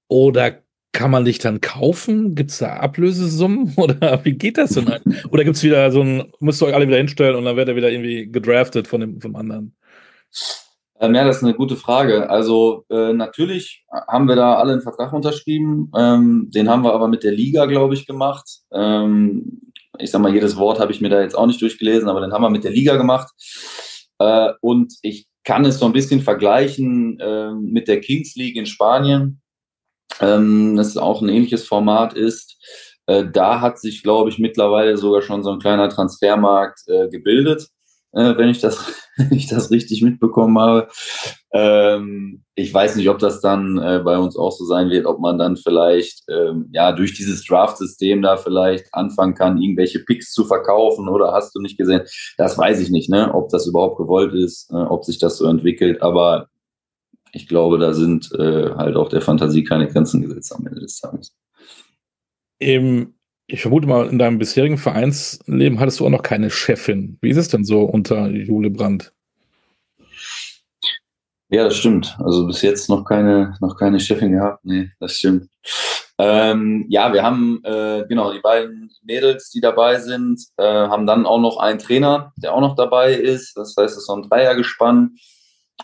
Oder 0.09 0.63
kann 0.93 1.11
man 1.11 1.25
dich 1.25 1.39
dann 1.41 1.61
kaufen? 1.61 2.37
Gibt 2.37 2.53
es 2.53 2.59
da 2.59 2.77
Ablösesummen? 2.77 3.75
Oder 3.77 4.25
wie 4.25 4.35
geht 4.35 4.59
das 4.59 4.71
denn? 4.71 4.87
Oder 5.31 5.45
gibt 5.45 5.57
es 5.57 5.65
wieder 5.65 5.91
so 5.91 6.03
ein, 6.03 6.33
müsst 6.39 6.63
ihr 6.63 6.67
euch 6.67 6.75
alle 6.75 6.87
wieder 6.87 6.99
hinstellen 6.99 7.35
und 7.35 7.45
dann 7.45 7.57
wird 7.57 7.69
er 7.69 7.77
wieder 7.77 7.91
irgendwie 7.91 8.31
gedraftet 8.31 8.87
von 8.87 9.01
dem 9.01 9.21
vom 9.21 9.35
anderen? 9.35 9.75
Ähm, 11.05 11.15
ja, 11.15 11.25
das 11.25 11.39
ist 11.39 11.43
eine 11.43 11.55
gute 11.55 11.77
Frage. 11.77 12.31
Also 12.31 12.85
äh, 12.91 13.13
natürlich 13.13 13.85
haben 14.09 14.29
wir 14.29 14.37
da 14.37 14.57
alle 14.57 14.73
einen 14.73 14.83
Vertrag 14.83 15.13
unterschrieben. 15.13 15.91
Ähm, 15.97 16.51
den 16.55 16.69
haben 16.69 16.83
wir 16.83 16.93
aber 16.93 17.09
mit 17.09 17.23
der 17.25 17.33
Liga, 17.33 17.67
glaube 17.67 17.95
ich, 17.95 18.07
gemacht. 18.07 18.61
Ähm, 18.73 19.73
ich 19.99 20.11
sag 20.11 20.21
mal, 20.21 20.33
jedes 20.33 20.57
Wort 20.57 20.81
habe 20.81 20.93
ich 20.93 21.01
mir 21.01 21.09
da 21.09 21.21
jetzt 21.21 21.37
auch 21.37 21.47
nicht 21.47 21.61
durchgelesen, 21.61 22.09
aber 22.09 22.21
den 22.21 22.33
haben 22.33 22.43
wir 22.43 22.51
mit 22.51 22.65
der 22.65 22.73
Liga 22.73 22.97
gemacht. 22.97 23.33
Äh, 24.19 24.53
und 24.61 24.95
ich 25.03 25.27
kann 25.45 25.65
es 25.65 25.79
so 25.79 25.87
ein 25.87 25.93
bisschen 25.93 26.23
vergleichen 26.23 27.21
äh, 27.21 27.53
mit 27.53 27.89
der 27.89 28.01
Kings 28.01 28.35
League 28.35 28.57
in 28.57 28.67
Spanien 28.67 29.43
ähm, 30.21 30.77
das 30.77 30.97
auch 30.97 31.23
ein 31.23 31.29
ähnliches 31.29 31.67
Format 31.67 32.15
ist. 32.15 32.57
Äh, 33.07 33.25
da 33.31 33.61
hat 33.61 33.79
sich, 33.79 34.03
glaube 34.03 34.31
ich, 34.31 34.39
mittlerweile 34.39 34.97
sogar 34.97 35.23
schon 35.23 35.43
so 35.43 35.51
ein 35.51 35.59
kleiner 35.59 35.89
Transfermarkt 35.89 36.89
äh, 36.89 37.09
gebildet. 37.09 37.69
Äh, 38.15 38.37
wenn 38.37 38.49
ich 38.49 38.61
das, 38.61 38.93
wenn 39.17 39.33
ich 39.33 39.47
das 39.47 39.71
richtig 39.71 40.03
mitbekommen 40.03 40.59
habe. 40.59 40.89
Ähm, 41.53 42.45
ich 42.55 42.73
weiß 42.73 42.97
nicht, 42.97 43.09
ob 43.09 43.19
das 43.19 43.41
dann 43.41 43.79
äh, 43.79 44.01
bei 44.05 44.19
uns 44.19 44.37
auch 44.37 44.53
so 44.53 44.65
sein 44.65 44.91
wird, 44.91 45.07
ob 45.07 45.21
man 45.21 45.39
dann 45.39 45.57
vielleicht 45.57 46.23
ähm, 46.29 46.69
ja 46.73 46.93
durch 46.93 47.15
dieses 47.15 47.45
Draft-System 47.45 48.23
da 48.23 48.37
vielleicht 48.37 48.93
anfangen 48.93 49.35
kann, 49.35 49.61
irgendwelche 49.61 50.01
Picks 50.01 50.33
zu 50.33 50.45
verkaufen 50.45 51.09
oder 51.09 51.33
hast 51.33 51.55
du 51.55 51.61
nicht 51.61 51.79
gesehen? 51.79 52.03
Das 52.39 52.59
weiß 52.59 52.81
ich 52.81 52.91
nicht, 52.91 53.09
ne? 53.09 53.33
Ob 53.35 53.51
das 53.51 53.67
überhaupt 53.67 53.99
gewollt 53.99 54.35
ist, 54.35 54.71
äh, 54.71 54.77
ob 54.77 55.05
sich 55.05 55.19
das 55.19 55.39
so 55.39 55.47
entwickelt. 55.47 56.03
Aber 56.03 56.49
ich 57.33 57.49
glaube, 57.49 57.79
da 57.79 57.93
sind 57.93 58.31
äh, 58.33 58.71
halt 58.71 58.97
auch 58.97 59.09
der 59.09 59.21
Fantasie 59.21 59.65
keine 59.65 59.89
Grenzen 59.89 60.23
gesetzt 60.23 60.55
am 60.55 60.67
Ende 60.67 60.81
des 60.81 61.01
Tages. 61.01 61.37
Im 62.59 63.14
ich 63.47 63.63
vermute 63.63 63.87
mal, 63.87 64.09
in 64.09 64.19
deinem 64.19 64.39
bisherigen 64.39 64.79
Vereinsleben 64.79 65.81
hattest 65.81 66.01
du 66.01 66.07
auch 66.07 66.11
noch 66.11 66.23
keine 66.23 66.51
Chefin. 66.51 67.19
Wie 67.21 67.31
ist 67.31 67.37
es 67.37 67.49
denn 67.49 67.65
so 67.65 67.83
unter 67.83 68.29
Jule 68.29 68.71
Brandt? 68.71 69.13
Ja, 71.51 71.65
das 71.65 71.77
stimmt. 71.77 72.17
Also 72.19 72.47
bis 72.47 72.63
jetzt 72.63 72.89
noch 72.89 73.05
keine, 73.05 73.55
noch 73.61 73.77
keine 73.77 74.01
Chefin 74.01 74.33
gehabt. 74.33 74.65
Nee, 74.65 74.91
das 74.99 75.17
stimmt. 75.17 75.49
Ähm, 76.19 76.87
ja, 76.89 77.13
wir 77.13 77.23
haben 77.23 77.61
äh, 77.65 78.05
genau 78.09 78.33
die 78.33 78.41
beiden 78.41 78.91
Mädels, 79.03 79.51
die 79.51 79.61
dabei 79.61 80.01
sind, 80.01 80.41
äh, 80.57 80.65
haben 80.65 81.07
dann 81.07 81.27
auch 81.27 81.41
noch 81.41 81.59
einen 81.59 81.79
Trainer, 81.79 82.33
der 82.37 82.55
auch 82.55 82.61
noch 82.61 82.77
dabei 82.77 83.15
ist. 83.15 83.57
Das 83.57 83.77
heißt, 83.77 83.93
es 83.93 83.99
ist 83.99 84.07
so 84.07 84.17
ein 84.17 84.23
Dreiergespann. 84.23 85.17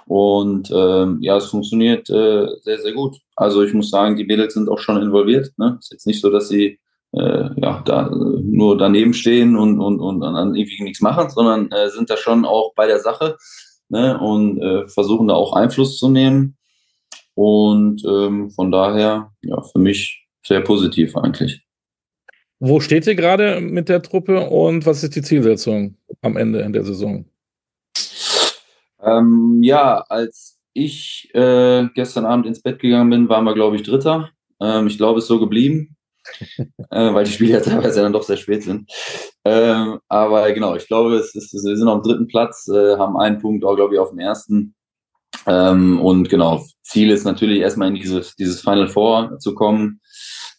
Und 0.06 0.70
ähm, 0.72 1.18
ja, 1.20 1.36
es 1.36 1.46
funktioniert 1.46 2.10
äh, 2.10 2.48
sehr, 2.62 2.78
sehr 2.78 2.92
gut. 2.92 3.18
Also 3.36 3.62
ich 3.62 3.72
muss 3.72 3.90
sagen, 3.90 4.16
die 4.16 4.24
Mädels 4.24 4.54
sind 4.54 4.68
auch 4.68 4.78
schon 4.78 5.00
involviert. 5.00 5.52
Ne? 5.56 5.76
Ist 5.78 5.92
jetzt 5.92 6.06
nicht 6.06 6.20
so, 6.20 6.30
dass 6.30 6.48
sie 6.48 6.79
äh, 7.12 7.50
ja, 7.56 7.82
da 7.84 8.10
nur 8.10 8.78
daneben 8.78 9.14
stehen 9.14 9.56
und, 9.56 9.80
und, 9.80 10.00
und 10.00 10.20
dann 10.20 10.54
irgendwie 10.54 10.82
nichts 10.82 11.00
machen, 11.00 11.30
sondern 11.30 11.70
äh, 11.72 11.88
sind 11.90 12.10
da 12.10 12.16
schon 12.16 12.44
auch 12.44 12.72
bei 12.74 12.86
der 12.86 13.00
Sache 13.00 13.36
ne, 13.88 14.18
und 14.18 14.60
äh, 14.62 14.86
versuchen 14.86 15.28
da 15.28 15.34
auch 15.34 15.54
Einfluss 15.54 15.98
zu 15.98 16.08
nehmen. 16.08 16.56
Und 17.34 18.04
ähm, 18.04 18.50
von 18.50 18.70
daher, 18.70 19.32
ja, 19.42 19.60
für 19.62 19.78
mich 19.78 20.26
sehr 20.44 20.60
positiv 20.60 21.16
eigentlich. 21.16 21.62
Wo 22.58 22.80
steht 22.80 23.06
ihr 23.06 23.14
gerade 23.14 23.60
mit 23.60 23.88
der 23.88 24.02
Truppe 24.02 24.48
und 24.48 24.84
was 24.84 25.02
ist 25.02 25.16
die 25.16 25.22
Zielsetzung 25.22 25.96
am 26.20 26.36
Ende 26.36 26.60
in 26.60 26.72
der 26.72 26.84
Saison? 26.84 27.24
Ähm, 29.02 29.60
ja, 29.62 30.04
als 30.08 30.58
ich 30.74 31.30
äh, 31.34 31.88
gestern 31.94 32.26
Abend 32.26 32.46
ins 32.46 32.60
Bett 32.60 32.78
gegangen 32.78 33.10
bin, 33.10 33.28
waren 33.30 33.44
wir, 33.44 33.54
glaube 33.54 33.76
ich, 33.76 33.82
Dritter. 33.82 34.30
Ähm, 34.60 34.86
ich 34.88 34.98
glaube, 34.98 35.18
es 35.18 35.24
ist 35.24 35.28
so 35.28 35.40
geblieben 35.40 35.96
äh, 36.90 37.14
weil 37.14 37.24
die 37.24 37.32
Spiele 37.32 37.54
ja 37.54 37.60
teilweise 37.60 38.02
dann 38.02 38.12
doch 38.12 38.22
sehr 38.22 38.36
spät 38.36 38.62
sind. 38.62 38.90
Ähm, 39.44 39.98
aber 40.08 40.50
genau, 40.52 40.74
ich 40.76 40.86
glaube, 40.86 41.14
es 41.16 41.34
ist, 41.34 41.52
wir 41.52 41.76
sind 41.76 41.88
auf 41.88 42.02
dem 42.02 42.08
dritten 42.08 42.26
Platz, 42.26 42.68
äh, 42.68 42.96
haben 42.96 43.16
einen 43.16 43.38
Punkt 43.38 43.64
auch, 43.64 43.76
glaube 43.76 43.94
ich, 43.94 44.00
auf 44.00 44.10
dem 44.10 44.18
ersten. 44.18 44.74
Ähm, 45.46 46.00
und 46.00 46.28
genau, 46.28 46.62
Ziel 46.82 47.10
ist 47.10 47.24
natürlich 47.24 47.60
erstmal 47.60 47.88
in 47.88 47.94
dieses, 47.94 48.34
dieses 48.36 48.60
Final 48.60 48.88
Four 48.88 49.38
zu 49.38 49.54
kommen. 49.54 50.00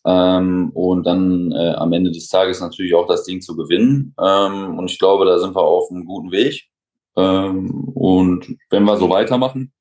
Ähm, 0.06 0.72
und 0.74 1.06
dann 1.06 1.52
äh, 1.52 1.74
am 1.76 1.94
Ende 1.94 2.12
des 2.12 2.28
Tages 2.28 2.60
natürlich 2.60 2.96
auch 2.96 3.08
das 3.08 3.24
Ding 3.24 3.42
zu 3.42 3.56
gewinnen. 3.56 4.16
Ähm, 4.20 4.80
und 4.80 4.90
ich 4.90 4.98
glaube, 4.98 5.26
da 5.26 5.38
sind 5.38 5.56
wir 5.56 5.62
auf 5.62 5.92
einem 5.92 6.06
guten 6.06 6.32
Weg. 6.32 6.68
Ähm, 7.16 7.90
und 7.94 8.58
wenn 8.70 8.84
wir 8.86 8.98
so 8.98 9.10
weitermachen, 9.10 9.74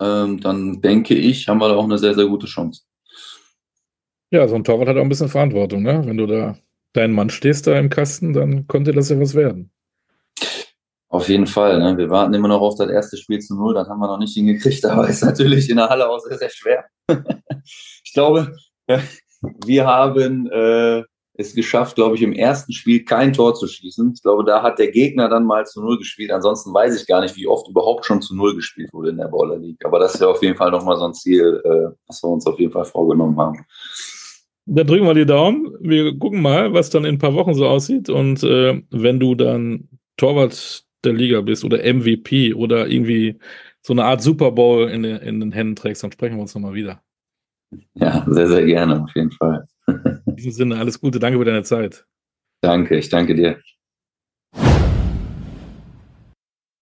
ähm, 0.00 0.40
dann 0.40 0.80
denke 0.80 1.14
ich, 1.14 1.46
haben 1.46 1.58
wir 1.60 1.68
da 1.68 1.76
auch 1.76 1.84
eine 1.84 1.98
sehr, 1.98 2.14
sehr 2.14 2.26
gute 2.26 2.46
Chance. 2.46 2.82
Ja, 4.32 4.48
so 4.48 4.54
ein 4.54 4.64
Torwart 4.64 4.88
hat 4.88 4.96
auch 4.96 5.02
ein 5.02 5.10
bisschen 5.10 5.28
Verantwortung, 5.28 5.82
ne? 5.82 6.02
Wenn 6.06 6.16
du 6.16 6.26
da 6.26 6.56
deinen 6.94 7.12
Mann 7.12 7.28
stehst 7.28 7.66
da 7.66 7.78
im 7.78 7.90
Kasten, 7.90 8.32
dann 8.32 8.66
könnte 8.66 8.92
das 8.92 9.10
ja 9.10 9.20
was 9.20 9.34
werden. 9.34 9.70
Auf 11.10 11.28
jeden 11.28 11.46
Fall. 11.46 11.78
Ne? 11.78 11.98
Wir 11.98 12.08
warten 12.08 12.32
immer 12.32 12.48
noch 12.48 12.62
auf 12.62 12.76
das 12.76 12.88
erste 12.88 13.18
Spiel 13.18 13.40
zu 13.40 13.54
null, 13.54 13.74
das 13.74 13.88
haben 13.88 14.00
wir 14.00 14.06
noch 14.06 14.18
nicht 14.18 14.32
hingekriegt, 14.32 14.84
aber 14.86 15.06
ist 15.06 15.22
natürlich 15.22 15.68
in 15.68 15.76
der 15.76 15.90
Halle 15.90 16.08
auch 16.08 16.18
sehr, 16.20 16.38
sehr 16.38 16.48
schwer. 16.48 16.84
ich 18.04 18.12
glaube, 18.14 18.56
wir 19.66 19.86
haben 19.86 20.50
äh, 20.50 21.02
es 21.34 21.54
geschafft, 21.54 21.96
glaube 21.96 22.16
ich, 22.16 22.22
im 22.22 22.32
ersten 22.32 22.72
Spiel 22.72 23.04
kein 23.04 23.34
Tor 23.34 23.54
zu 23.54 23.66
schießen. 23.66 24.12
Ich 24.14 24.22
glaube, 24.22 24.44
da 24.44 24.62
hat 24.62 24.78
der 24.78 24.90
Gegner 24.90 25.28
dann 25.28 25.44
mal 25.44 25.66
zu 25.66 25.82
null 25.82 25.98
gespielt. 25.98 26.30
Ansonsten 26.30 26.72
weiß 26.72 26.98
ich 26.98 27.06
gar 27.06 27.20
nicht, 27.20 27.36
wie 27.36 27.46
oft 27.46 27.68
überhaupt 27.68 28.06
schon 28.06 28.22
zu 28.22 28.34
null 28.34 28.54
gespielt 28.54 28.94
wurde 28.94 29.10
in 29.10 29.18
der 29.18 29.28
Baller 29.28 29.58
League. 29.58 29.84
Aber 29.84 29.98
das 29.98 30.14
ist 30.14 30.20
ja 30.22 30.28
auf 30.28 30.42
jeden 30.42 30.56
Fall 30.56 30.70
nochmal 30.70 30.96
so 30.96 31.04
ein 31.04 31.12
Ziel, 31.12 31.60
äh, 31.64 31.94
was 32.06 32.22
wir 32.22 32.28
uns 32.28 32.46
auf 32.46 32.58
jeden 32.58 32.72
Fall 32.72 32.86
vorgenommen 32.86 33.38
haben. 33.38 33.66
Dann 34.66 34.86
drücken 34.86 35.06
wir 35.06 35.14
die 35.14 35.26
Daumen. 35.26 35.74
Wir 35.80 36.16
gucken 36.16 36.40
mal, 36.40 36.72
was 36.72 36.90
dann 36.90 37.04
in 37.04 37.16
ein 37.16 37.18
paar 37.18 37.34
Wochen 37.34 37.54
so 37.54 37.66
aussieht. 37.66 38.08
Und 38.08 38.42
äh, 38.44 38.80
wenn 38.90 39.18
du 39.18 39.34
dann 39.34 39.88
Torwart 40.16 40.84
der 41.04 41.12
Liga 41.12 41.40
bist 41.40 41.64
oder 41.64 41.78
MVP 41.78 42.54
oder 42.54 42.86
irgendwie 42.86 43.38
so 43.80 43.92
eine 43.92 44.04
Art 44.04 44.22
Super 44.22 44.52
Bowl 44.52 44.88
in, 44.88 45.02
den, 45.02 45.16
in 45.16 45.40
den 45.40 45.52
Händen 45.52 45.76
trägst, 45.76 46.04
dann 46.04 46.12
sprechen 46.12 46.36
wir 46.36 46.42
uns 46.42 46.54
nochmal 46.54 46.74
wieder. 46.74 47.02
Ja, 47.94 48.24
sehr, 48.28 48.48
sehr 48.48 48.64
gerne, 48.64 49.02
auf 49.02 49.14
jeden 49.14 49.32
Fall. 49.32 49.66
In 50.26 50.36
diesem 50.36 50.52
Sinne, 50.52 50.76
alles 50.76 51.00
Gute, 51.00 51.18
danke 51.18 51.38
für 51.38 51.44
deine 51.44 51.64
Zeit. 51.64 52.06
Danke, 52.60 52.96
ich 52.96 53.08
danke 53.08 53.34
dir. 53.34 53.58